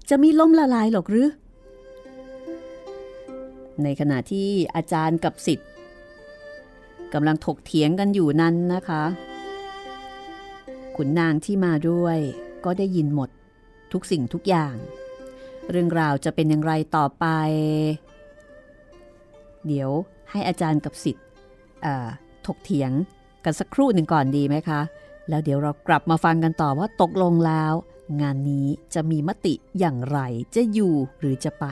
[0.08, 1.28] จะมีล่มละลายหรอกหรือ
[3.82, 5.68] ในขณะที่อาจารย์กับสิทธิ์
[7.12, 9.02] กำลังถกเถียงกันอยู่นั้นนะคะ
[10.96, 12.18] ขุนนางที่มาด้วย
[12.64, 13.28] ก็ได้ยินหมด
[13.96, 14.76] ทุกสิ่งทุกอย่าง
[15.70, 17.26] เรื่องราวจะเป็นอย่างไรต่อไป
[19.66, 19.90] เดี๋ยว
[20.30, 21.26] ให้อาจารย์กับสิทธิ์
[22.46, 22.92] ถกเถียง
[23.44, 24.80] กันสักครู่หนึ่งก่อนดีไหมคะ
[25.28, 27.72] แล้วเดี๋ยวเรากลับมาฟังกันต่อว่าตกลงแล้ว
[28.20, 30.18] งานนี้จะมีมติอย่างไร
[30.54, 31.66] จะอยู่หรือจะไป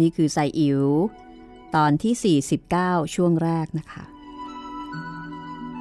[0.00, 0.82] นี่คือใส่อิ๋ว
[1.76, 2.38] ตอนที่
[2.78, 4.04] 49 ช่วงแรกนะคะ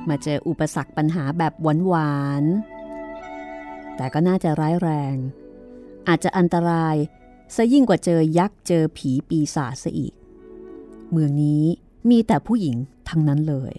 [0.09, 1.53] มาเจออุปสรรคปัญหาแบบ
[1.87, 5.15] หวานๆ แต่ก็น่าจะร้ายแรง
[6.07, 6.95] อาจจะอันตราย
[7.55, 10.13] ซะยิ่งกว่าเจอยักษ์เจอผีปีศาจซะอีก
[11.11, 11.63] เมืองนี้
[12.09, 12.77] มีแต่ผู้หญิง
[13.09, 13.73] ทั้งนั้นเลย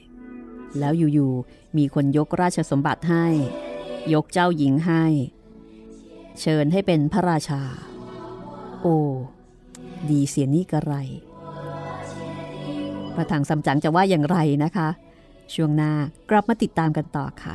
[0.78, 3.26] แล้วอยู่ๆ มีคนยกราชสมบัติให้
[4.14, 5.04] ยกเจ้าหญิงให้
[6.40, 7.62] เชิญให้เป็นพระราชา
[8.80, 8.96] โอ้
[10.10, 10.94] ดีเสียนี่กระไร
[13.16, 14.88] พระถังสำจังจะว่าอย่างไรนะคะ
[15.54, 15.92] ช่วงหน้า
[16.30, 17.54] กลับมาติดตามกันต่อค่ะ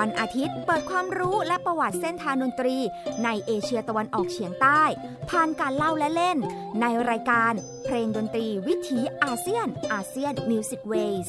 [0.00, 2.76] วันอาทิตย์เปิดความรู้และประวัติเส้นทางดนตรี
[3.24, 4.82] ในเอเชียตะวันออกเฉียงใต้
[5.30, 6.38] ผ่านการเล่าและเล่น
[6.80, 7.52] ในรายการ
[7.84, 11.28] เพลงดนตรีวิถีอาเซียน ASEAN Music Ways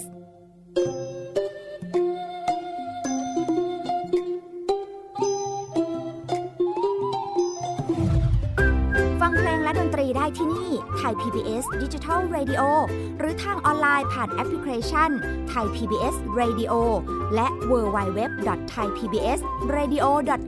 [10.17, 12.61] ได้ที่นี่ Thai PBS Digital Radio
[13.19, 15.09] หรือทางออนไลน์ผ่านแอปพลิเคชัน
[15.51, 16.73] ไทย PBS Radio
[17.35, 18.21] และ w w w
[18.71, 19.39] t h a i PBS
[19.75, 20.05] Radio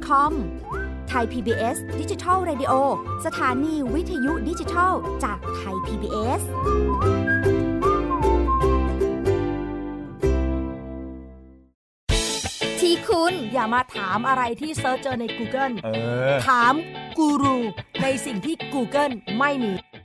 [0.08, 0.34] com
[1.10, 2.74] ไทย PBS ดิจิทัล Radio
[3.26, 6.42] สถานีวิทยุดิจิทัลจากไทย PBS
[12.80, 15.90] ที่คุณอย่ามาถามอะไรที่เซิร์ชเจอใน Google เอ
[16.32, 16.74] อถาม
[17.18, 17.58] กูรู
[18.02, 19.74] ในสิ่งที่ Google ไม่มี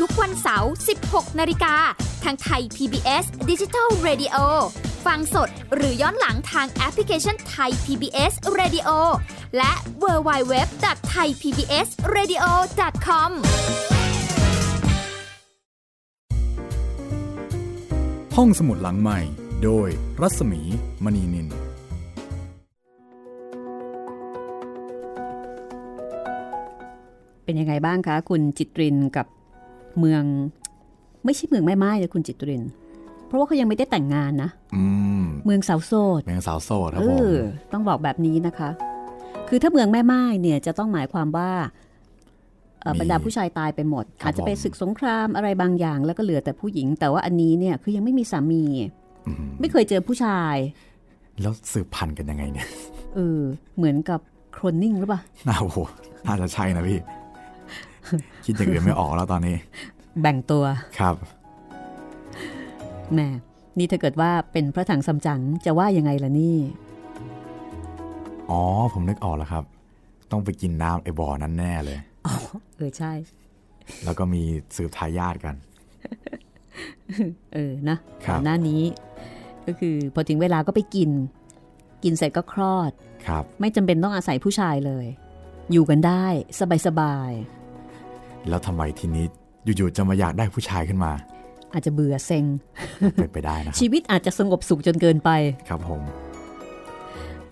[0.04, 0.72] ุกวันเสาร์
[1.04, 1.74] 16 นาฬิกา
[2.24, 4.36] ทางไทย PBS Digital Radio
[5.06, 8.88] ฟังสดหรือย้อนหลังทางแอปพลิเคชันไทย PBS Radio
[9.56, 12.44] และ w w w t h a i PBS Radio
[13.06, 13.30] com
[18.36, 19.20] ห้องสมุดหลังใหม่
[19.64, 19.88] โดย
[20.20, 20.60] รัศมี
[21.04, 21.48] มณีนิน
[27.44, 29.26] เป็นยังไงบ้างคะ คุณจิตรินกับ
[30.00, 30.22] เมือง
[31.24, 32.62] ไม่ใช่เมืองแม่ไม้เลยคุณจิตริน
[33.26, 34.84] เพราะว่าเขายังไม่ได้แต่งงานนะอื
[35.20, 37.38] มเมืองสาวโสดเป็นสาวโสดครับเอผมอ
[37.72, 38.70] ต้องบอกแบบนี้นะคะ
[39.48, 41.50] คือถ้าเมืองแม่ไม้เนี่ยจะต้องหมายความว่า
[42.80, 48.64] เอ่อบรรดาผู้ชายตายไปหมด อาจจะไปศึกสงครามอะไรบางอย่าง แล้วก็เหลือแต่ผู้หญิง แต่ว่าอันนี้เนี่ยคือยังไม่มีสามี
[49.26, 50.56] อืมไม่เคยเจอผู้ชาย
[51.40, 52.68] แล้วสืบพันธุ์กันยังไงเนี่ย
[53.14, 53.40] เออ
[53.76, 54.20] เหมือนกับ
[54.52, 55.78] โครนนิ่งหรือเปล่าน่าโอ้โห
[56.26, 56.98] น่าจะใช่นะพี่
[58.46, 59.56] คิดอย่างอื่นไม่ออกแล้วตอนนี้
[60.20, 60.64] แบ่งตัว
[60.98, 61.14] ครับ
[63.12, 63.20] แหม
[63.78, 66.58] นี่ถ้าเกิดว่าเป็นพระถังซัมจั๋งจะว่ายังไงล่ะนี่
[68.50, 68.60] อ๋อ
[68.92, 69.64] ผมนึกออกแล้วครับ
[70.30, 71.98] ต้องไปกินน้ำไอ้บ่อนั้นแน่เลย
[72.76, 73.12] เออใช่
[74.04, 74.42] แล้วก็มี
[74.76, 75.54] สืบทายาทกัน
[77.54, 78.82] เออนะครับก่อนหน้านี้
[79.66, 81.10] ก็คือพอถึงเวลาก็ไปกิน
[82.04, 82.92] กินเสร็จก็คลอด
[83.28, 85.06] ครับ ไม่จำเป็นต้องอาศัยผู้ชายเลย
[85.72, 86.26] อยู่กันได้
[86.86, 87.30] สบาย
[88.48, 89.24] แล้วทำไมทีนี้
[89.76, 92.44] อยู่ๆจะมาอยากได้ผู้ชายขึ้นมาๆอาจจะเบื่อเซ็ง
[93.14, 95.30] เป็นไปได้นะครับชีวิตอาจจะสงบสุขจนเกินไป
[95.68, 96.02] ครับผม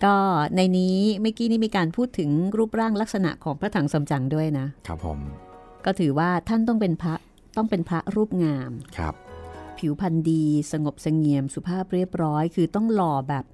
[0.03, 0.15] ก็
[0.55, 5.19] ในนี้เมื่อกี้นี้มีการพูดถึงรูปร่างลักษณะของพระถังซัมจั๋งด้วยนะครับผม
[5.85, 7.15] ก็ถือว่าท่านต้องเป็นพระ
[7.57, 9.15] ต้องเป็นพระรูปงามครับ
[9.77, 13.45] ผิวพรรณดีสงบเสงี่ยมสุภาพเรียบร้อย คือต้องหล่อแบบ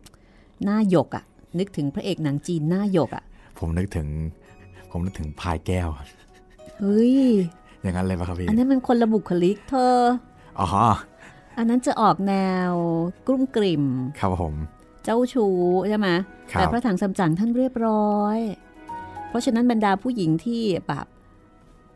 [0.64, 1.24] หน้าหยกอะ
[1.60, 3.24] นึกถึงพระเอกหนังจีนหน้าหยกอะ
[3.60, 4.08] ผมนึกถึง
[4.92, 5.90] ผมนึกถึงพายแก้ว
[6.80, 7.14] เฮ้ย
[7.82, 9.98] อย่างนั้นเลยป่ะครับพี่ อันนั้นมันคนละบุคลิกเธอ
[10.60, 10.68] อ๋อ
[11.58, 12.36] อันนั้นจะออกแน
[12.70, 12.72] ว
[13.28, 13.84] กลุ้มกลิ่ม
[14.20, 14.54] ครับผม
[15.04, 15.56] เจ้าชู้
[15.90, 16.08] ใช่ไหม
[16.52, 18.38] ครับแต่พระถังซัมจั๋งท่านเรียบร้อย
[19.30, 21.06] เพราะฉะนั้นบรรดาผู้หญิงที่แบบ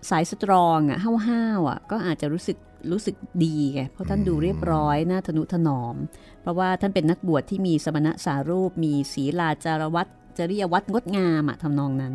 [0.10, 2.58] สายสตรองอะห้าวๆอะก็อาจจะรู้สึก
[2.92, 5.96] รู้สึกดีไงเพราะท่านดูเรียบร้อยน่าทนุถนอม
[6.42, 12.14] เพราะว่าท่านเป็นนักบวชที่มีสมณะสารูป มีศีลาจารวัตจริยวัตรงดงามอะทำนองนั้น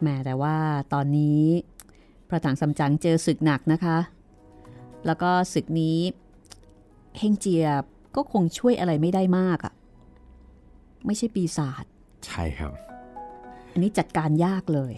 [0.00, 0.56] แหม้แต่ว่า
[0.92, 1.42] ตอนนี้
[2.28, 3.98] พระถังซัมจั๋งเจอศึกหนักนะคะ
[5.06, 5.98] แล้วก็ศึกนี้
[7.18, 7.66] เฮงเจีย
[8.16, 9.74] ก็คงช่วยอะไรไม่ได้มากอะ
[11.06, 11.84] ไม่ใช่ปีศาจ
[12.26, 12.72] ใช่ครับ
[13.72, 14.94] อันนี้จัดการยากเลย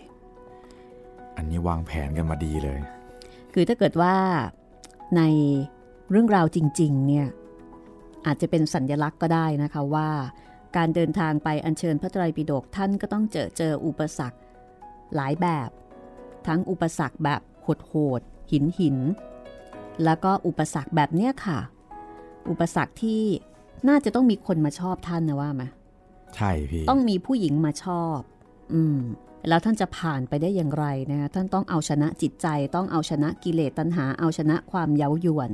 [1.36, 2.80] อันนี้วางแผนกันมาดีเลย
[3.52, 4.14] คือถ้าเกิดว่า
[5.16, 5.22] ใน
[6.10, 7.26] เรื่องราวจริง ๆ เนี่ย
[8.26, 10.08] อาจจะเป็นสัญญลักษณ์ก็ได้นะคะว่า
[10.76, 14.38] การเดินทางไปอัญเชิญพระไตรปิฎกท่านก็ต้องเจอเจออุปสรรค
[15.16, 15.70] หลายแบบ
[16.46, 17.40] ทั้งอุปสรรคแบบ
[17.88, 18.96] โหดๆหินหิน
[20.04, 21.58] แล้วก็อุปสรรคแบบเนี้ยค่ะ
[22.50, 23.22] อุปสรรคที่
[23.88, 25.64] น่าจะต้องมีคนมาชอบท่านนะว่าไหม
[26.36, 28.18] ใช่พี่ต้องมีผู้หญิงมาชอบ
[28.74, 29.00] อืม
[29.48, 35.50] แล้วท่านจะผ่านไปได้อย่างไรนะคะท่านต้องเอาชนะจิตใจ ต้องเอาชนะกิเลสตัณหา เอาชนะความเย้ายวน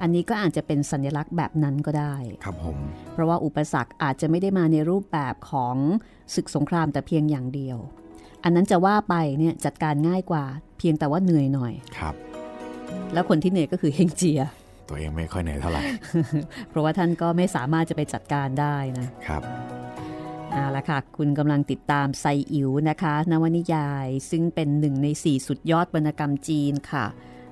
[0.00, 2.14] อันนี้ก็อาจจะเป็นสัญลักษณ์แบบนั้นก็ได้
[2.44, 2.78] ครับผม
[3.12, 5.76] เพราะว่าอุปสรรคอาจจะไม่ได้มาในรูปแบบของ
[6.34, 7.78] ศึกสงครามแต่เพียงอย่างเดียว
[8.44, 10.44] อันนั้นจะว่าไปเนี่ยจัดการง่ายกว่า
[10.78, 12.14] เพียงแต่ว่าเหนื่อยหน่อยครับ
[13.12, 14.40] แล้วคนที่เหนื่อยก็คือเฮงเจีย
[14.88, 15.82] ตัวเองไม่ค่อยเหนื่อยเท่าไหร่
[16.68, 19.42] เพราะว่าท่านก็ไม่สามารถจะไปจัดการได้นะครับ
[20.52, 27.06] เอาละค่ะ คุณกำลังติดตามไซอิ๋วนะคะ นวนิยาย ซึ่งเป็นหนึ่งในสี่สุดยอดวรรณกรรมจีนค่ะ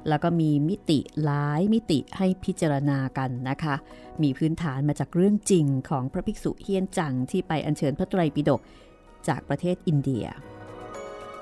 [0.09, 3.75] แล้วก็มีมิติหลายมิติให้พิจารณากันนะคะ
[4.23, 8.61] มีพื้นฐานมาจากเรื่องจริงของพระภิกษุเฮียนจังที่ไปอัญเชิญพระไตรปิฎก
[9.29, 10.27] จากประเทศอินเดีย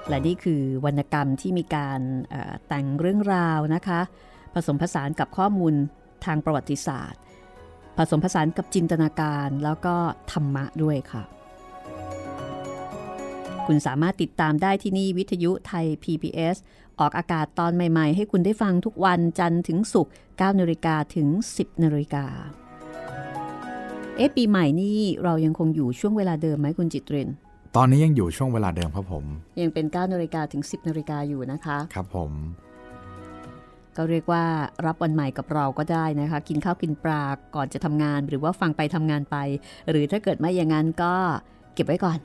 [0.08, 2.00] และนี่คือวรรณกรรมที่มีการ
[2.68, 4.00] แต่งเรื่องราวนะคะ
[4.54, 5.74] ผสมผสานกับข้อมูล
[6.24, 7.20] ทางประวัติศาสตร์
[7.96, 9.94] ผสมผสานกับจินตนาการแล้วก็
[10.32, 11.22] ธรรมะด้วยค่ะ
[13.66, 16.56] คุณสามารถติดตามได้ที่นี่วิทยุไทย PBS
[16.98, 22.26] ออกอากาศตอนใหม่ๆ ให้คุณได้ฟังทุกวันจันทร์ถึงศุกร์9นาฬิกาถึง 10นาฬิกา
[24.16, 27.28] เอ๊ะปีใหม่นี่เรายังคงอยู่ช่วงเวลาเดิมไหมคุณจิตเรน
[27.76, 29.24] ตอนนี้ยังอยู่ช่วงเวลาเดิมครับผม
[29.60, 32.30] ยังเป็น9นาฬิกาถึง 10นาฬิกาอยู่นะคะ ครับผม
[33.96, 34.44] ก็เรียกว่า
[34.86, 37.22] รับวันใหม่กับเราก็ได้นะคะ กินข้าวกินปลา
[37.54, 39.36] ก่อนจะทำงาน หรือว่าฟังไปทำงานไป
[39.90, 41.12] หรือถ้าเกิดไม่อย่างนั้นก็
[41.74, 42.18] เก็บไว้ก่อน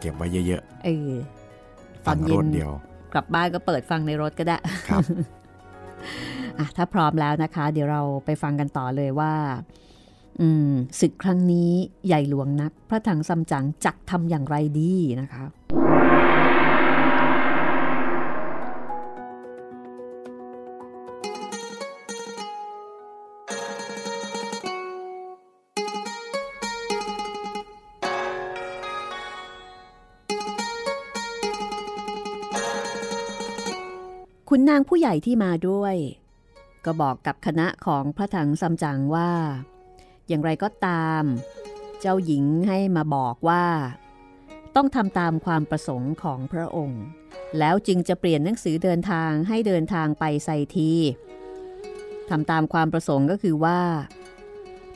[0.00, 2.70] เก็บไว้เยอะเออๆตอนเย็นฟังรถเดียว
[3.12, 4.58] กลับบ้านก็เปิดฟังในรถก็ได้
[4.88, 5.02] ครับ
[6.58, 9.32] อะถ้าพร้อมแล้วนะคะ เดี๋ยวเราไปฟังกันต่อเลยว่า
[9.72, 9.83] อืม
[11.00, 11.70] ศึกครั้งนี้
[12.06, 15.44] ใหญ่หลวงนัก พระถังซัมจั๋งจักทำอย่างไรดีนะคะ
[34.50, 35.94] คุณนางผู้ใหญ่ที่มาด้วย
[36.84, 39.30] ก็บอกกับคณะของพระถังซัมจั๋งว่า
[40.28, 41.22] อย่างไรก็ตาม
[42.00, 43.64] เจ้าหญิงให้มาบอกว่า
[44.76, 47.02] ต้องทำตามความประสงค์ของพระองค์
[47.58, 50.92] แล้วจึงจะเปลี่ยนหนังสือเดินทางให้เดินทางไปไซที
[52.28, 53.80] ทำตามความประสงค์ก็คือว่า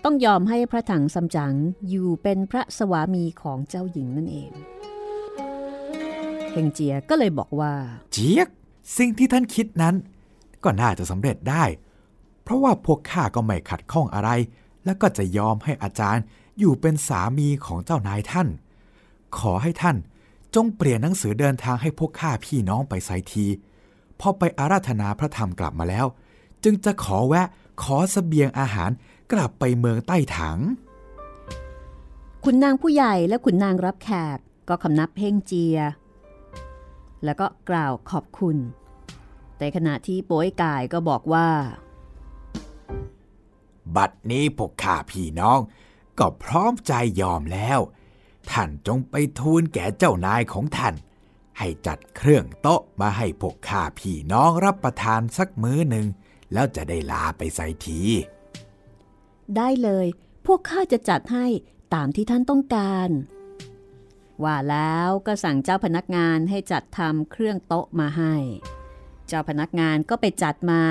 [0.05, 1.55] ต้องยอมให้พระถังซัมจั๋ง
[1.89, 4.51] อยู่เป็นพระสวามีของเจ้าหญิงนั่นเอง
[6.51, 7.73] เฮงเจียก็เลยบอกว่า
[8.13, 8.49] เจี๊ยก
[8.97, 9.95] สิ่งที่ท่านคิดนั้น
[10.65, 11.65] ก็น่าจะสำเร็จได้
[12.43, 14.31] เพราะว่าพวกข้าก็ไม่ขัดข้องอะไร
[14.85, 16.25] แล้วก็จะยอมให้อาจารย์
[16.59, 18.49] อยู่เป็นสามีของเจ้านายท่าน
[19.39, 19.97] ขอให้ท่าน
[20.55, 23.47] จงเปลี่ยนหนังสือเดินทางให้พวกข้าพี่น้องไปไซที
[24.21, 26.07] พอไปอาราธนาพระธรรมกลับมาแล้ว
[26.65, 27.47] จึงจะขอแวะ
[27.83, 28.91] ขอสเสบียงอาหาร
[29.33, 30.59] กลับไปเมืองใต้ถัง
[32.45, 35.79] ขุนนางผู้ใหญ่และขุนนางรับแขกก็คำนับเพ่งเจีย
[37.25, 38.57] แล้วก็กล่าวขอบคุณ
[39.59, 41.49] แต่ขณะที่โป้ยกายก็บอกว่า
[43.97, 45.61] บัดนี้พวกข้าพี่น้อง
[46.19, 47.81] ก็พร้อมใจยอมแล้ว
[48.51, 50.95] ท่านจงไปทูลแก่เจ้านายของท่าน
[51.59, 56.07] ให้จัดเครื่องโต๊ะมาให้พวกข้าพี่น้องรับประทานสักมื้อหนึ่ง
[56.53, 58.01] แล้วจะได้ลาไปใส่ที
[59.57, 60.07] ได้เลย
[60.47, 61.47] พวกข้าจะจัดให้
[61.95, 63.11] ตามที่ท่านต้องการ
[64.45, 68.35] ว่าแล้วก็สั่งเจ้าพนักงานให้จัดทำเครื่องโต๊ะมาให้
[69.29, 70.83] เจ้าพนักงานก็ไปจัดมา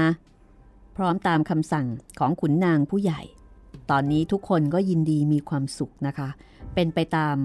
[0.97, 1.87] พร้อมตามคำสั่ง
[2.19, 3.21] ของขุนนางผู้ใหญ่
[3.89, 6.29] ตอนนี้ทุกคนก็ยินดีมีความสุขนะคะ
[6.73, 7.35] เป็นไปตาม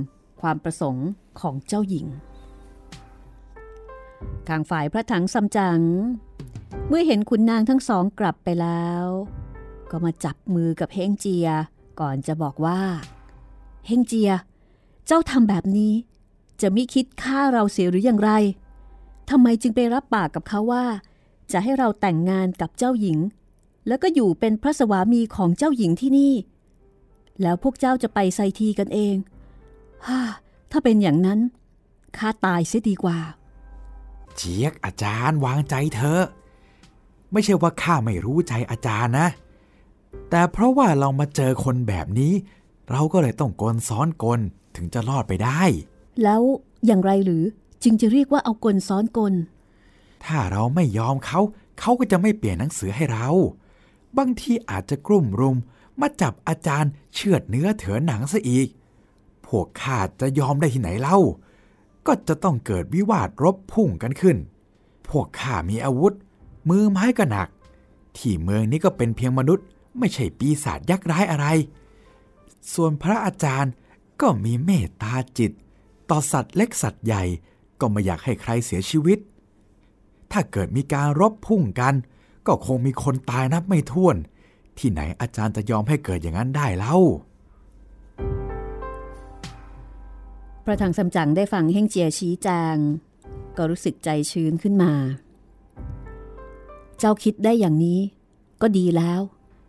[0.40, 1.08] ความประสงค์
[1.40, 2.06] ของเจ้าหญิง
[4.48, 5.80] ทางฝ่ายพระถังซัมจั๋ง
[6.88, 9.04] เมื่อเห็นขุนนางทั้งสองกลับไปแล้ว
[9.90, 11.48] ก็มาจับมือกับเฮงเจีย
[12.00, 12.80] ก่อนจะบอกว่า
[13.86, 14.30] เฮงเจีย
[15.06, 15.92] เจ้าทำแบบนี้
[16.60, 18.30] จะไม่คิดฆ่าเราเสียหรืออย่างไร
[19.30, 20.84] ทำไมจึงไปรับปากกับเขาว่า
[21.52, 23.18] จะให้เราแต่งงานกับเจ้าหญิง
[23.86, 26.34] แล้วก็อยู่เป็นพระสวามีของเจ้าหญิงที่นี่
[27.42, 29.16] แล้วพวกเจ้าจะไปไซทีกันเอง
[30.06, 30.20] ฮ่า
[30.70, 31.40] ถ้าเป็นอย่างนั้น
[32.16, 33.18] ข้าตายเสียดีกว่า
[34.36, 36.22] เจียกอาจารย์วางใจเถอะ
[37.32, 39.28] ไม่ใช่ว่าข้าไม่รู้ใจอาจารย์นะ
[40.30, 42.32] แต่เพราะว่าเรามาเจอคนแบบนี้
[42.90, 44.40] เราก็เลยต้องกลซ้อนกล
[44.76, 45.62] ถึงจะรอดไปได้
[46.22, 46.42] แล้ว
[46.86, 47.44] อย่างไรหรือ
[47.82, 49.34] จึงจะเรียกว่าเอากลซ้อนกล
[50.24, 51.40] ถ้าเราไม่ยอมเขา
[51.80, 53.28] เขาก็จะไม่เปลี่ยนหนังสือให้เรา
[54.18, 55.56] บางทีอาจจะกลุ่มรุม
[56.00, 58.68] มาจับอาจารย์เชือดเนื้อเถือหนังซะอีก
[59.46, 61.18] พวกข้าจะยอมได้ที่ไหนเล่า
[62.06, 64.36] ก็จะต้องเกิดวิวาทรบพุ่งกันขึ้น
[65.08, 66.14] พวกข้ามีอาวุธ
[66.68, 67.48] มือไม้ก็หนัก
[68.16, 69.66] ที่เมืองนี้ก็เป็นเพียงมนุษย์
[69.98, 71.46] ไม่ใช่ปีศาจยักษ์ร้ายอะไร
[72.72, 73.72] ส่วนพระอาจารย์
[74.20, 75.52] ก็มีเมตตาจิต
[76.10, 77.24] ต่อสัตว์เล็กสัตว์ใหญ่
[77.80, 79.18] ก็ไม่อยากให้ใครเสียชีวิต
[80.32, 81.94] ถ้าเกิดมีการรบพุ่งกัน
[82.46, 84.16] ก็คงมีคนตายนับไม่ถ้วน
[84.78, 86.96] ที่ไหนอาจารย์จะยอมให้เกิดอย่างนั้นได้เล่า
[90.64, 92.76] พระถังซัมจั๋งได้ฟังเฮงเจียชี้แจง
[93.56, 94.92] ก็รู้สึกใจชื้นขึ้นมา
[96.98, 98.00] เจ้าคิดได้อย่างนี้
[98.62, 99.20] ก็ดีแล้ว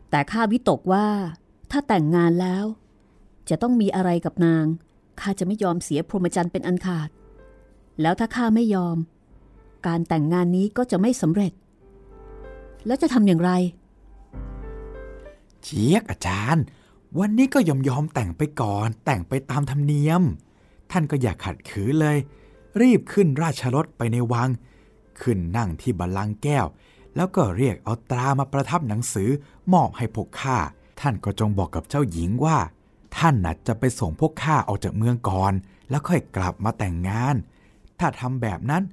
[0.09, 1.07] แต่ข้าวิตกว่า
[1.71, 2.65] ถ้าแต่งงานแล้ว
[3.49, 4.65] จะต้องมีอะไรกับนาง
[5.19, 7.09] ข้าจะไม่ยอมเสียพรหมจรรย์เป็นอันขาด
[8.01, 8.97] แล้วถ้าข้าไม่ยอม
[9.87, 11.53] การแต่งงานนี้ก็จะไม่สำเร็จ
[12.85, 13.51] แล้วจะทำอย่างไร
[15.63, 16.63] เชียกอาจารย์
[17.19, 20.21] วันนี้ก็ยอมยอมแต่งไปก่อน แต่งไปตามธรรมเนียม
[20.91, 22.17] ท่านก็อย่าขัดขืนเลย
[22.81, 24.49] รีบขึ้นราชรถไปในวัง
[25.21, 26.65] ขึ้นนั่งที่บัลลังก์แก้ว
[27.15, 29.29] แล้วก็เรียกเอาตรามาประทับหนังสือ
[29.73, 30.57] มอบให้พวกข้า
[30.99, 32.57] ท่านก็จงบอกกับเจ้าหญิงว่า
[33.17, 35.53] ท่านน่ะจะไปส่งพวกข้าออกจากเมืองก่อน
[35.89, 37.35] แล้วค่อยกลับมาแต่งงาน
[37.99, 38.83] ถ้าทำแบบนั้น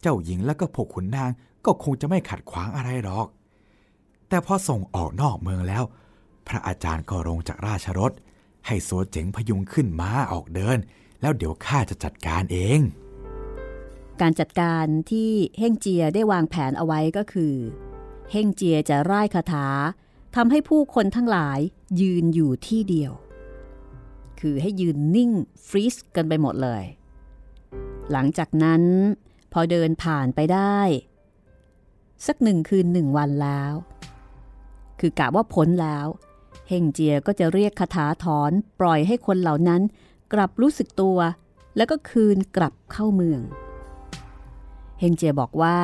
[0.00, 1.30] เจ้าหญิงแล้วก็พวกขุนนาง
[1.66, 3.26] ก็คงจะไม่ขัดขวางอะไรหรอก
[4.28, 5.84] แต่พอส่งออกนอกเมืองแล้ว
[6.46, 8.12] พระอาจารย์ก็ลงจากราชรถ
[8.66, 10.78] ให้โซเจ๋งพยุงขึ้นม้าออกเดิน
[11.20, 12.80] แล้วเดี๋ยวข้าจะจัดการเอง
[14.20, 17.54] การจัดการที่เฮ่งเจียได้วางแผนเอาไว้ก็คือ
[18.30, 19.68] เฮ่งเจียจะร่ายคาถา
[20.36, 21.58] ทำให้ผู้คนทั้งหลาย
[22.00, 23.12] ยืนอยู่ที่เดียว
[24.40, 25.30] คือให้ยืนนิ่ง
[25.66, 26.84] ฟรีซกันไปหมดเลย
[28.12, 28.82] หลังจากนั้น
[29.52, 30.80] พอเดินผ่านไปได้
[32.26, 33.72] สักหนึ่งคืนหนึ่งวันแล้ว
[35.00, 36.06] คือกะว่าพ้นแล้ว
[36.68, 39.82] เฮงเจียก็จะเรียกคาถาถอนปล่อยให้คนเหล่านั้น
[40.32, 41.18] กลับรู้สึกตัว
[41.76, 43.40] แล้วก็คืนกลับเข้าเมือง
[45.00, 45.78] เฮงเจียบอกว่า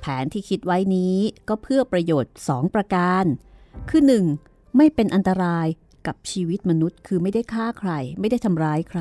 [0.00, 1.16] แผนที่คิดไว้นี้
[1.48, 3.24] ก็เพื่อประโยชน์2ประการ
[3.90, 4.02] คือ
[4.38, 4.76] 1.
[4.76, 5.66] ไม่เป็นอันตราย
[6.06, 7.90] กับชีวิตมนุษย์คือไม่ได้ฆ่าใคร
[8.20, 9.00] ไม่ได้ทำร้ายใคร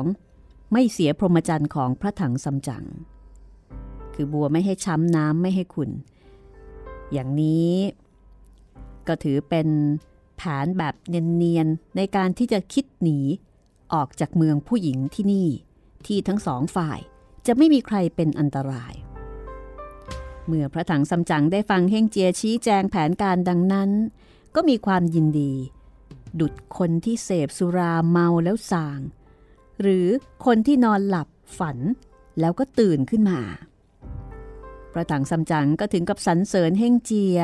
[0.00, 0.72] 2.
[0.72, 2.84] ไม่เสียพรหมจรรย์ของพระถังซัมจั๋ง
[4.20, 5.90] คือบัวไม่ให้ช้ำน้ำไม่ให้ขุน
[7.12, 7.72] อย่างนี้
[9.08, 9.68] ก็ถือเป็น
[10.36, 13.18] แผนแบบเนียนๆ ในการที่จะคิดหนี
[13.92, 15.48] ออกจากเมืองผู้หญิงที่นี่
[16.06, 16.98] ที่ทั้งสองฝ่าย
[17.46, 18.94] จะไม่มีใครเป็นอันตราย
[20.46, 23.90] เมื่อพระถังซัมจั๋งได้ฟังเฮงเจียชี้แจงแผนการดังนั้น
[24.54, 25.52] ก็มีความยินดี
[26.40, 29.00] ดุดคนที่เสพสุราเมาแล้วสาง
[29.80, 30.06] หรือ
[30.44, 31.78] คนที่นอนหลับฝัน
[32.40, 33.40] แล้วก็ตื่นขึ้นมา
[34.92, 37.38] พระถังซัมจั๋งก็ถึงกับสรรเสริญเฮงเจีย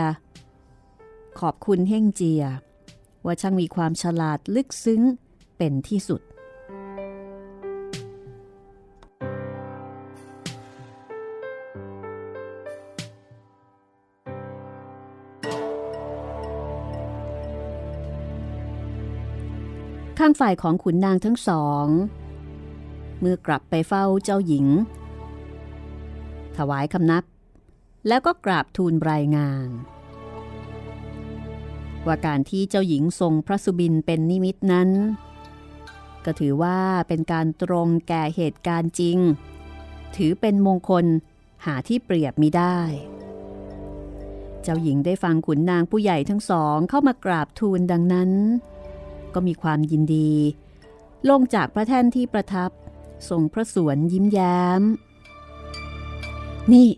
[1.41, 2.43] ขอบคุณเฮงเจีย
[3.25, 5.03] ว่าช่างมีความฉลาดลึกซึ้ง
[5.57, 6.23] เป็นที่สุด
[20.19, 21.87] ข้างฝ่ายของขุนนางทั้งสอง
[23.21, 24.67] เมื่อกลับไปเฝ้าเจ้าหญิง
[26.57, 27.25] ถวายคำนับ
[28.09, 29.69] แล้วก็กราบทูลรายงาน
[32.07, 34.91] ว่าการที่เจ้าหญิงทรงพระสุบินเป็นนิมิตนั้น
[36.25, 36.79] ก็ถือว่า
[37.09, 39.19] เป็นการตรงแก่เหตุการณ์จริง
[40.17, 41.05] ถือเป็นมงคล
[41.65, 42.79] หาที่เปรียบมิได้
[44.63, 48.31] เจ้าหญิงได้ฟังขุนนางผู้ใหญ่ทั้งสองเข้ามากราบทูลดังนั้น
[49.35, 50.33] ก็มีความยินดี
[51.29, 52.71] ลงจากพระแท่นที่ประทับ
[53.29, 54.83] ทรงพระสวนยิ้มแย้ม
[56.73, 56.89] นี่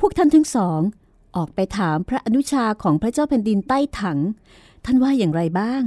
[0.00, 0.80] พวกท่านทั้งสอง
[1.36, 4.18] ออกไปถามพระอนุชาของพระเจ้าแผ่นดินใต้ถัง
[4.84, 5.82] ท่านว่าอย่างไรบ้าง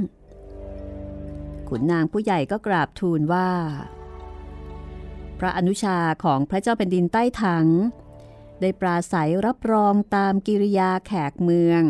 [1.68, 3.50] ขุนนางผู้ใหญ่ก็กราบทูลว่า
[5.38, 7.66] พระอนุชาของพระเจ้าแผ่นดินใต้ถัง
[8.60, 11.82] ได้ปราศัยรับรองตามกิริยาแขกเมือง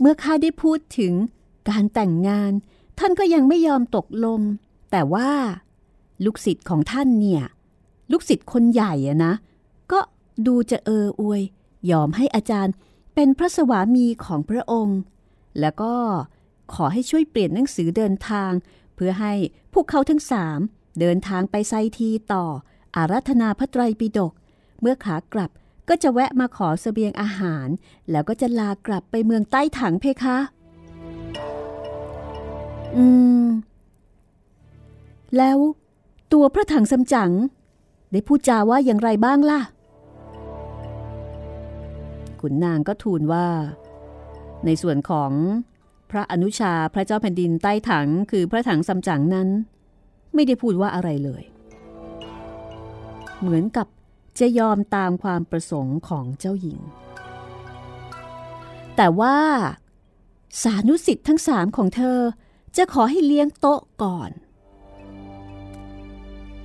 [0.00, 1.14] เมื่อข้าได้พูดถึง
[1.68, 2.52] การแต่งงาน
[2.98, 4.40] ท่านก็ยังไม่ยอมตกลง
[4.90, 5.30] แต่ว่า
[6.24, 7.44] ลูกศิษย์ของท่านเนี่ย
[8.10, 9.34] ลูกศิษย์คนใหญ่อะนะ
[9.92, 10.00] ก็
[10.46, 11.42] ดูจะเอออวย
[11.90, 12.74] ยอมให้อาจารย์
[13.14, 14.98] เป็นพระสวามีของพระองค์
[15.60, 15.94] แล้วก็
[16.74, 18.52] ขอให้ช่วยเปลี่ยนหนังสือเดินทาง
[18.94, 19.32] เพื่อให้
[19.74, 20.58] พวกเขาทั้งสาม
[21.00, 22.44] เดินทางไปไซทีต่อ
[22.96, 24.32] อารัธนาพระไตรปิฎก
[24.80, 25.50] เมื่อขากลับ
[25.88, 27.68] ก็จะแวะมาขอสเสบียงอาหาร
[28.10, 30.38] แล้วก็จะลากลับไปเมืองใต้ถังเพคะ
[32.96, 33.04] อื
[33.42, 33.46] ม
[35.36, 35.58] แล้ว
[36.32, 37.32] ตัวพระถังสำจั๋ง
[38.12, 39.60] ได้พูดจาว่าอย่างไรบ้างล่ะ
[42.40, 43.46] ขุนนางก็ทูลว่า
[44.64, 45.32] ในส่วนของ
[46.10, 49.48] พระอนุชาพระเจ้าแผ่นดินใต้ถังคือพระถังสำจั๋งนั้น
[50.34, 51.42] ไม่ได้พูดว่าอะไรเลย
[53.40, 53.86] เหมือนกับ
[54.38, 56.80] จะยอมตามความประสงค์ของเจ้าหญิง
[58.96, 59.36] แต่ว่า
[60.62, 62.18] สานุสิทธิ์ทั้งสามของเธอ
[62.76, 64.30] จะขอให้เลี้ยงโต๊ะก่อน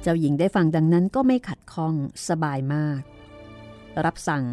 [0.07, 1.95] เจ้าหญิงได้ฟังดังนั้นก็ไม่ขัดข้อง
[2.27, 3.01] สบายมาก
[4.05, 4.43] รับสั่ง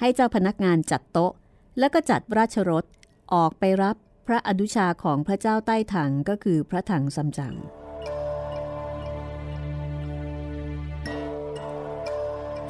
[0.00, 1.32] ให้เจ้าพนักงานจัดโต๊ะ
[1.78, 2.84] แล้วก็จัดราชรถ
[3.34, 3.96] ออกไปรับ
[4.26, 7.54] พระอนุชาของพระเจ้าใต้ถังก็คือพระถังซัมจัง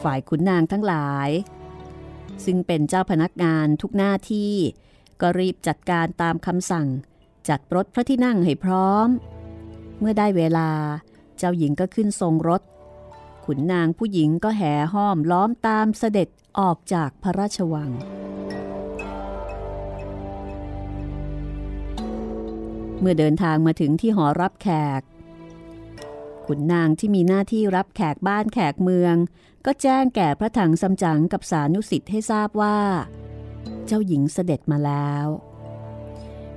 [0.02, 1.30] ฝ่ายขุนนางทั้งหลาย
[2.44, 4.54] ซึ่งเป็นเจ้าพนักงานทุกหน้าที่
[5.20, 6.86] ก็รีบจัดการตามคำสั่ง
[7.48, 9.08] จัดรถพระที่นั่งให้พร้อม
[9.98, 10.70] เมื่อได้เวลา
[11.39, 12.62] เจ้าหญิงก็ขึ้นทรงรถ
[13.45, 16.28] ขุนนางผู้หญิงก็แห่ห้อมล้อมตามเสด็จ
[16.59, 17.91] ออกจากพระราชวัง
[23.01, 24.68] เมื่อเดินทางมาถึงที่หอรับแข
[25.01, 25.03] ก
[26.47, 29.14] ขุนนางที่มีหน้าที่รับแขกบ้านแขกเมือง
[29.66, 32.78] ก็แจ้งแก่พระถังสำจั๋งกับสานุสิทธิ์ให้ทราบว่า
[33.86, 35.26] เจ้าหญิงเสด็จมาแล้ว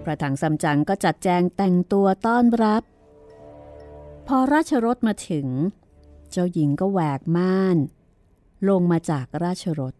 [0.04, 2.84] พระถังสำจั๋งก็จัดแจงแต่งตัวต้อนรับ
[4.28, 5.47] พอราชรถมาถึง
[6.32, 7.78] เจ้าหญิงก็แหวกม่าน
[8.69, 9.93] ลงมาจากราชรถ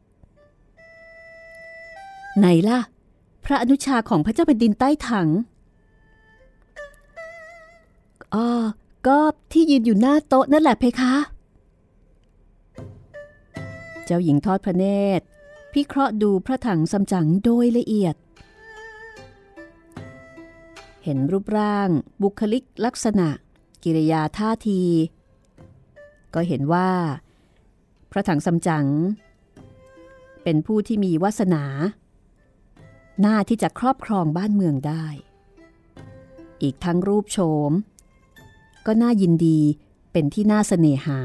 [2.38, 2.80] ไหนล่ะ
[3.45, 5.30] พระอนุชาของพระเจ้าแผ่นดินใต้ถัง
[8.34, 8.47] อ๋อ
[9.07, 9.19] ก็
[9.51, 11.15] ที่ยืนอยู่หน้าโต๊ะนั่นแหละเพคะ
[14.05, 14.86] เจ้าหญิงทอดพระเน
[15.19, 15.26] ตร
[15.74, 18.15] พิเคราะห์ดูพระถังซัมจั๋งโดยละเอียด
[21.03, 21.89] เห็นรูปร่าง
[22.22, 23.28] บุคลิกลักษณะ
[23.84, 24.82] กิริยาท่าที
[26.34, 26.90] ก็เห็นว่า
[28.12, 28.86] พระถังซัมจั๋ง
[30.44, 31.64] เป็นผู้ที่มีวาสนา
[33.22, 35.06] หน้าที่จะครอบครองบ้านเมืองได้
[36.62, 37.38] อีกทั้งรูปโฉ
[37.70, 37.72] ม
[38.86, 39.60] ก็น่ายินดี
[40.12, 41.22] เป็นที่น่าเสน่หา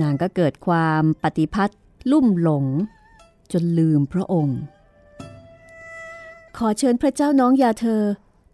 [0.00, 2.64] นางก็เกิดความปฏิพัทธ์ลุ่มหลง
[3.52, 4.58] จนลืมพระองค์
[6.56, 8.02] ขอเชิญพระเจ้าน้องยาเธอ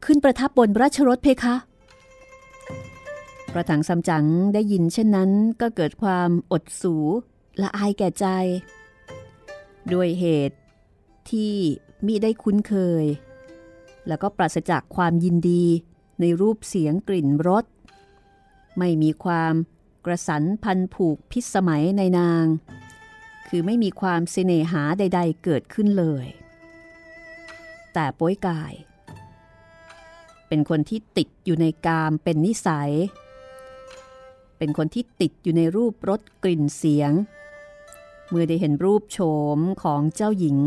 [0.05, 1.55] ขึ้นประทับบนราชรถเพคะ
[3.53, 5.31] พระถังซัมจั๋งได้ยินเช่นนั้น
[5.61, 6.95] ก็เกิดความอดสู
[7.63, 8.27] ละอายแก่ใจ
[9.93, 10.59] ด้วยเหตุ
[11.31, 11.55] ที่
[12.07, 13.05] มิได้คุ้นเคย
[14.09, 15.65] แล้วก็ปราศจากความยินดี
[16.21, 17.65] ในรูปเสียงกลิ่นรส
[18.79, 19.55] ไม่มีความ
[20.05, 22.45] กระสันพันผูกพิษสมัยในนาง
[23.49, 26.27] คือไม่มีความเสน่หาใด ๆ เกิดขึ้นเลย
[27.93, 28.73] แต่ป้อยกาย
[30.53, 32.93] เป็นคนที่ติดอยู่ในกามเป็นนิสัย
[34.59, 37.13] เป็นคนที่ติดอยู่ในรูปรสกลิ่นเสียง
[38.29, 39.19] เมื่อได้เห็นรูปโฉ
[39.57, 40.59] มของเจ้าหญิง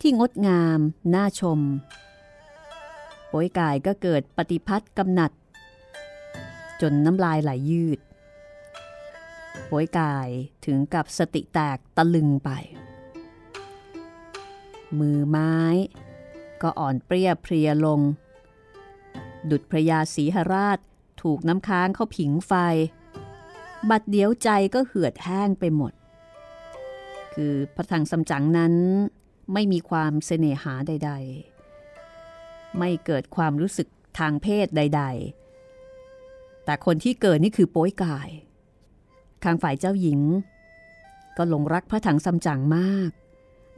[0.00, 0.78] ที่งดงาม
[1.14, 1.60] น่าชม
[3.30, 5.32] ป้อยกายก็เกิดปฏิพัทธ์กำหนัด
[6.80, 8.00] จนน้ำลายไหลยยืด
[9.70, 10.28] ป้อยกาย
[10.66, 12.50] ถึงกับสติแตกตะลึงไป
[14.98, 15.54] มือไม้
[16.62, 18.00] ก็อ่อนเปรี้ยเพรียลง
[19.50, 20.78] ดุดพระยาศรีหราช
[21.22, 22.52] ถูกน้ำค้างเข้าผิงไฟ
[23.90, 25.92] บัดเดียวใจก็เหือดแห้งไปหมด
[27.34, 28.74] คือพระทังสำจังนั้น
[29.52, 31.12] ไม่มีความเสน่หาใด
[31.94, 33.88] ๆ ไม่เกิดความรู้สึก
[34.18, 35.02] ทางเพศใด
[35.84, 38.28] ๆ แต่คนที่เกิดนี่คือโป้ยกาย
[39.44, 40.20] ข้างฝ่ายเจ้าหญิง
[41.36, 43.10] ก็หลงรักพระถังซัมจั๋งมาก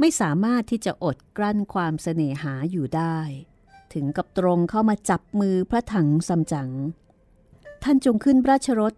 [0.00, 3.18] ไม่สามารถที่จะอดกลั้นความเสน่หาอยู่ได้
[3.94, 6.70] ถึงกับตรงเข้ามาจับมือพระถังซัมจั๋ง
[7.82, 8.94] ท่านจงขึ้นราชรถ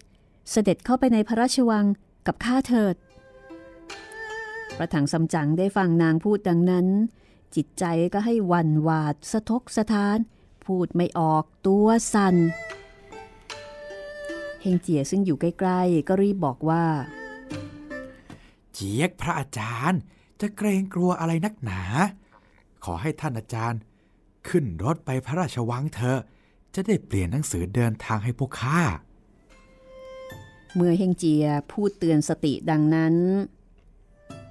[0.51, 1.85] เสด็จเข้าไปในพระราชวัง
[2.27, 2.97] กับข้าเถิด
[4.77, 6.87] พระถังซัมจั๋งได้ฟังนางพูดดังนั้น
[7.55, 10.19] จิตใจก็ให้วันวาดสะทกสะท้าน
[10.65, 12.37] พูดไม่ออกตัวสัน่น
[14.61, 16.85] เฮงเจียซึ่งอยู่ใกล้ๆ ก็รีบบอกว่า
[18.73, 20.01] เจียกพระอาจารย์
[20.41, 21.83] จะเกรงกลัวอะไรนักหนา
[22.85, 23.81] ขอให้ท่านอาจารย์
[24.49, 26.21] ขึ้นรถไปพระราชวังเถอะ
[26.75, 28.81] จะได้เปลี่ยนหนังสือเดินทางให้พวกข้า
[30.75, 33.15] เมื่อเฮงเจียพูดเตือนสติดังนั้น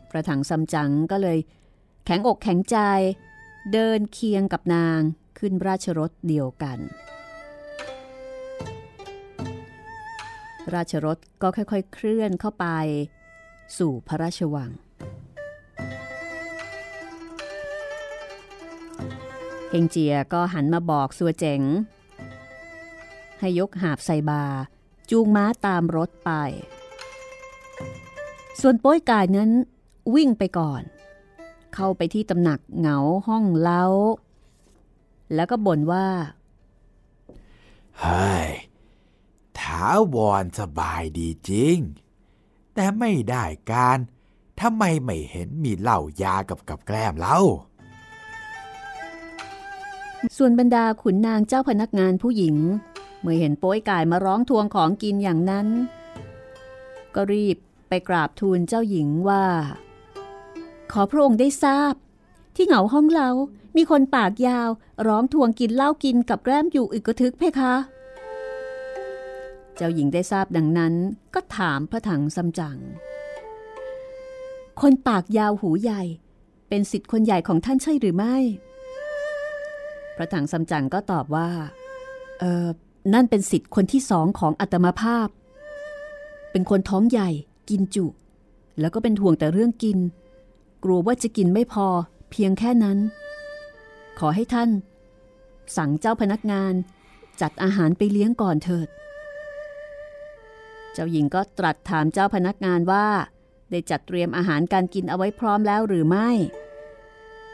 [0.09, 1.39] พระถังซัมจั๋งก็เลย
[2.05, 2.77] แข็งอกแข็งใจ
[3.73, 4.99] เดินเคียงกับนาง
[5.39, 6.79] ขึ้นราชรถเดียวกัน
[10.73, 12.65] ราชรถก็ค่อยๆเคลื่อนเข้าไป
[13.77, 14.71] สู่พระราชวัง
[19.75, 21.61] ฮงเจียก็หันมาบอกสัวเจ๋ง
[23.39, 24.43] ให้ยกหาบใส่บา
[25.09, 26.31] จูงม้าตามรถไป
[28.61, 29.51] ส่วนโป้ยกายนั้น
[30.15, 30.81] วิ่งไปก่อน
[31.73, 32.97] เข้าไปที่ตำหนักเหงา
[33.27, 33.83] ห้องเล้า
[35.35, 36.07] แล้วก็บ่นว่า
[37.99, 38.47] เฮ้ย
[39.59, 41.77] ถาวรสบายดีจริง
[42.73, 43.97] แต่ไม่ได้การ
[44.61, 47.39] ทำไมไม่เห็นมีเหล้ายากับกับแกล้มเล่า
[50.37, 52.55] ส่วนบรรดาขุนนางเจ้าพนักงานผู้หญิง
[53.21, 55.67] เมื่อเห็นโป้ยกายมาร้องทวงของกินอย่างนั้น
[57.15, 57.57] ก็รีบ
[57.87, 59.45] ไปกราบทูลเจ้าหญิงว่า
[60.91, 61.93] ขอพระองค์ได้ทราบ
[62.55, 63.29] ที่เหงาห้องเรา
[63.75, 64.69] มีคนปากยาว
[65.07, 67.75] ร้องทวงกินเหล้ากินกับแกล้มอยู่อึกกระทึกเพคะ
[69.75, 70.93] เจ้าหญิงได้ทราบดังนั้น
[71.33, 72.77] ก็ถามพระถังซัมจั๋ง
[74.81, 76.03] คนปากยาวหูใหญ่
[76.69, 78.35] เป็นสิทธิ์คนใหญ่ของท่านใช่หรือไม่
[80.15, 81.49] พระถังซัมจั๋งก็ตอบว่า
[82.39, 82.67] เออ
[83.13, 85.27] นั่นเป็นสิทธิ์คนที่สองของอัตมาภาพ
[86.51, 87.29] เป็นคนท้องใหญ่
[87.69, 88.05] กินจุ
[88.79, 89.97] แล้วก็เป็นห่วงแต่เรื่องกิน
[90.83, 91.87] กลัวว่าจะกินไม่พอ
[92.31, 92.97] เพียงแค่นั้น
[94.19, 94.69] ขอให้ท่าน
[95.77, 96.73] สั่งเจ้าพนักงาน
[97.41, 98.87] จัดอาหารไปเลี้ยงก่อนเถิด
[100.93, 103.07] เจ้าหญิงก็ตรัสถามเจ้าพนักงานว่า
[103.71, 106.29] ได้จัดเตรียมอาหารการกินเอาไว้พร้อมแล้วหรือไม่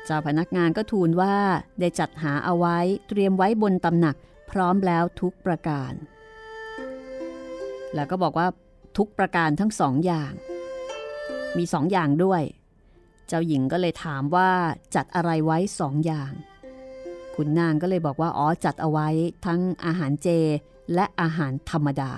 [0.06, 1.36] เจ้าพนักงานก็ทูลว่า
[1.80, 2.78] ได้จัดหาเอาไว้
[3.08, 4.16] เตรียมไว้บนตำหนัก
[4.52, 5.94] พร้อมแล้วทุกประการ
[7.96, 8.48] แล้วก็บอกว่า
[8.98, 10.34] ทุกประการทั้งสองอย่าง
[11.58, 12.42] มีสองอย่างด้วย
[13.28, 14.50] เจ้าหญิงก็เลยถามว่า
[14.96, 16.32] จัดอะไรไว้สองอย่าง
[17.36, 19.08] คุณนางก็เลยบอกว่าอ๋อจัดเอาไว้
[19.46, 20.28] ทั้งอาหารเจ
[20.94, 22.14] และอาหารธรรมดา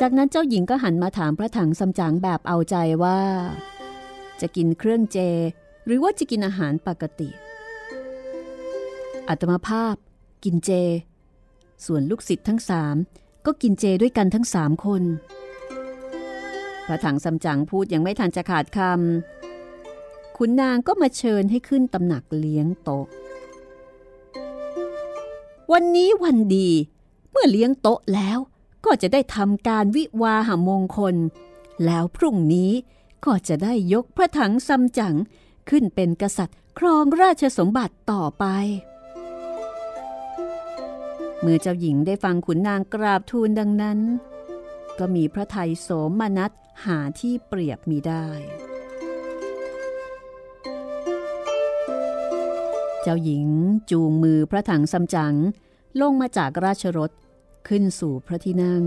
[0.00, 3.18] จากนั้นเจ้าหญิงก็หันมาถามพระถังซัมจั๋งแบบเอาใจว่า
[4.40, 5.18] จะกินเครื่องเจ
[5.86, 7.28] หรือว่าจะกินอาหารปกติ
[9.28, 9.94] อัตมาภาพ
[10.44, 10.70] กินเจ
[11.86, 12.96] ส่วนลูกศิษย์ทั้งสาม
[13.46, 15.02] ก็กินเจด้วยกันทั้งสามคน
[16.86, 23.06] พระถังซัมจั๋งพูดยังไม่ทันจะขาดคำขุนนางก็มาเชิญให้ขึ้นตำหนักเลี้ยงโต๊ะ
[25.72, 26.68] วันนี้วันดี
[27.30, 28.38] เมื่อเลี้ยงโต๊ะแล้ว
[28.84, 31.14] ก็จะได้ทำการวิวาหามงคล
[31.84, 32.70] แล้วพรุ่งนี้
[33.24, 35.14] ก็จะได้ยกพระถังซัมจั๋ง
[35.70, 38.44] ขึ้นเป็นกษัตริย์ครองราชสมบัติต่อไป
[41.40, 43.98] เมื่อเจ้าหญิงได้ฟังขุนนางกราบทูลดังนั้น
[44.98, 45.88] ก็มีพระไทยโส
[46.20, 46.52] มนัส
[46.84, 48.26] หาที่เปรียบมีได้
[53.02, 53.46] เจ้าหญิง
[53.90, 55.34] จูงมือพระถังซัมจั๋ง
[56.00, 57.10] ลงมาจากราชรถ
[57.68, 58.84] ขึ้นสู่พระที่นั่ง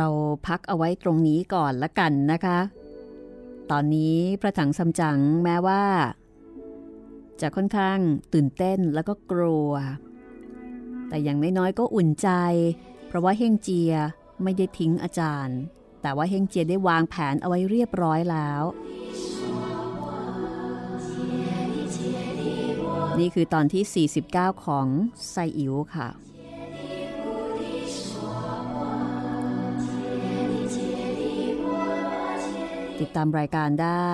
[0.00, 0.14] เรา
[0.48, 2.58] พักเอาไว้ตรงนี้ก่อนละกันนะคะ
[3.70, 5.82] ตอนนี้พระถังซัมจั๋งแม้ว่า
[7.40, 7.98] จะค่อนข้าง
[8.34, 9.72] ตื่นเต้นแล้วก็กลัว
[11.08, 12.28] แต่อย่างน้อยๆก็อุ่นใจ
[13.06, 13.94] เพราะว่าเฮงเจีย
[14.42, 15.58] ไม่ได้ทิ้งอาจารย์
[16.02, 18.62] แต่ว่าเฮงเจียได้วางแผนเอาไว้เรียบร้อยแล้ว
[23.18, 24.86] นี่คือตอนที่ 49 ของ
[25.30, 26.08] ไซอิ๋วค่ะ
[33.00, 34.10] ติดตามรายการได้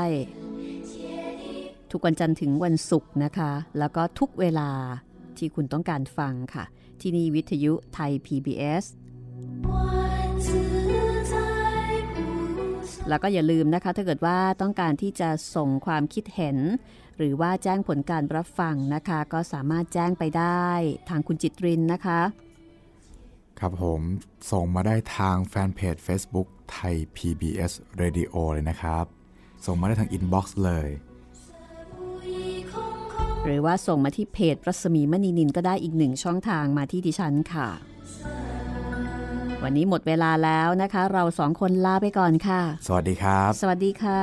[1.91, 4.71] ทุกวันจันทร์ถึงวันศุกร์นะคะ แล้วก็ทุกเวลา
[5.39, 6.65] ที่คุณต้องการฟังค่ะ
[7.01, 8.85] ที่นี่วิทยุไทย PBS
[13.09, 16.59] แล้วก็อย่าลืมนะคะ ถ้าเกิดว่าต้องการที่จะส่งความคิดเห็น
[17.17, 20.67] หรือว่าแจ้งผลการรับฟังนะคะ ก็สามารถแจ้งไปได้
[21.09, 22.21] ทางคุณจิตรินนะคะ
[23.61, 24.01] ครับผม
[24.51, 29.05] ส่งมาได้ทางแฟนเพจ Facebook Thai PBS Radio เลยนะครับ
[29.67, 30.89] ส่งมาได้ทาง inbox เลย
[33.45, 37.69] หรือว่าส่งมาที่เพจรัศมีมณีนินก็ได้อีกหนึ่งช่องทางมาที่ดิฉันค่ะ
[39.63, 44.23] วันนี้หมดเวลาแล้วนะคะ เราสองคนลาไปก่อนค่ะ สวัสดีครับ สวัสดีค่ะ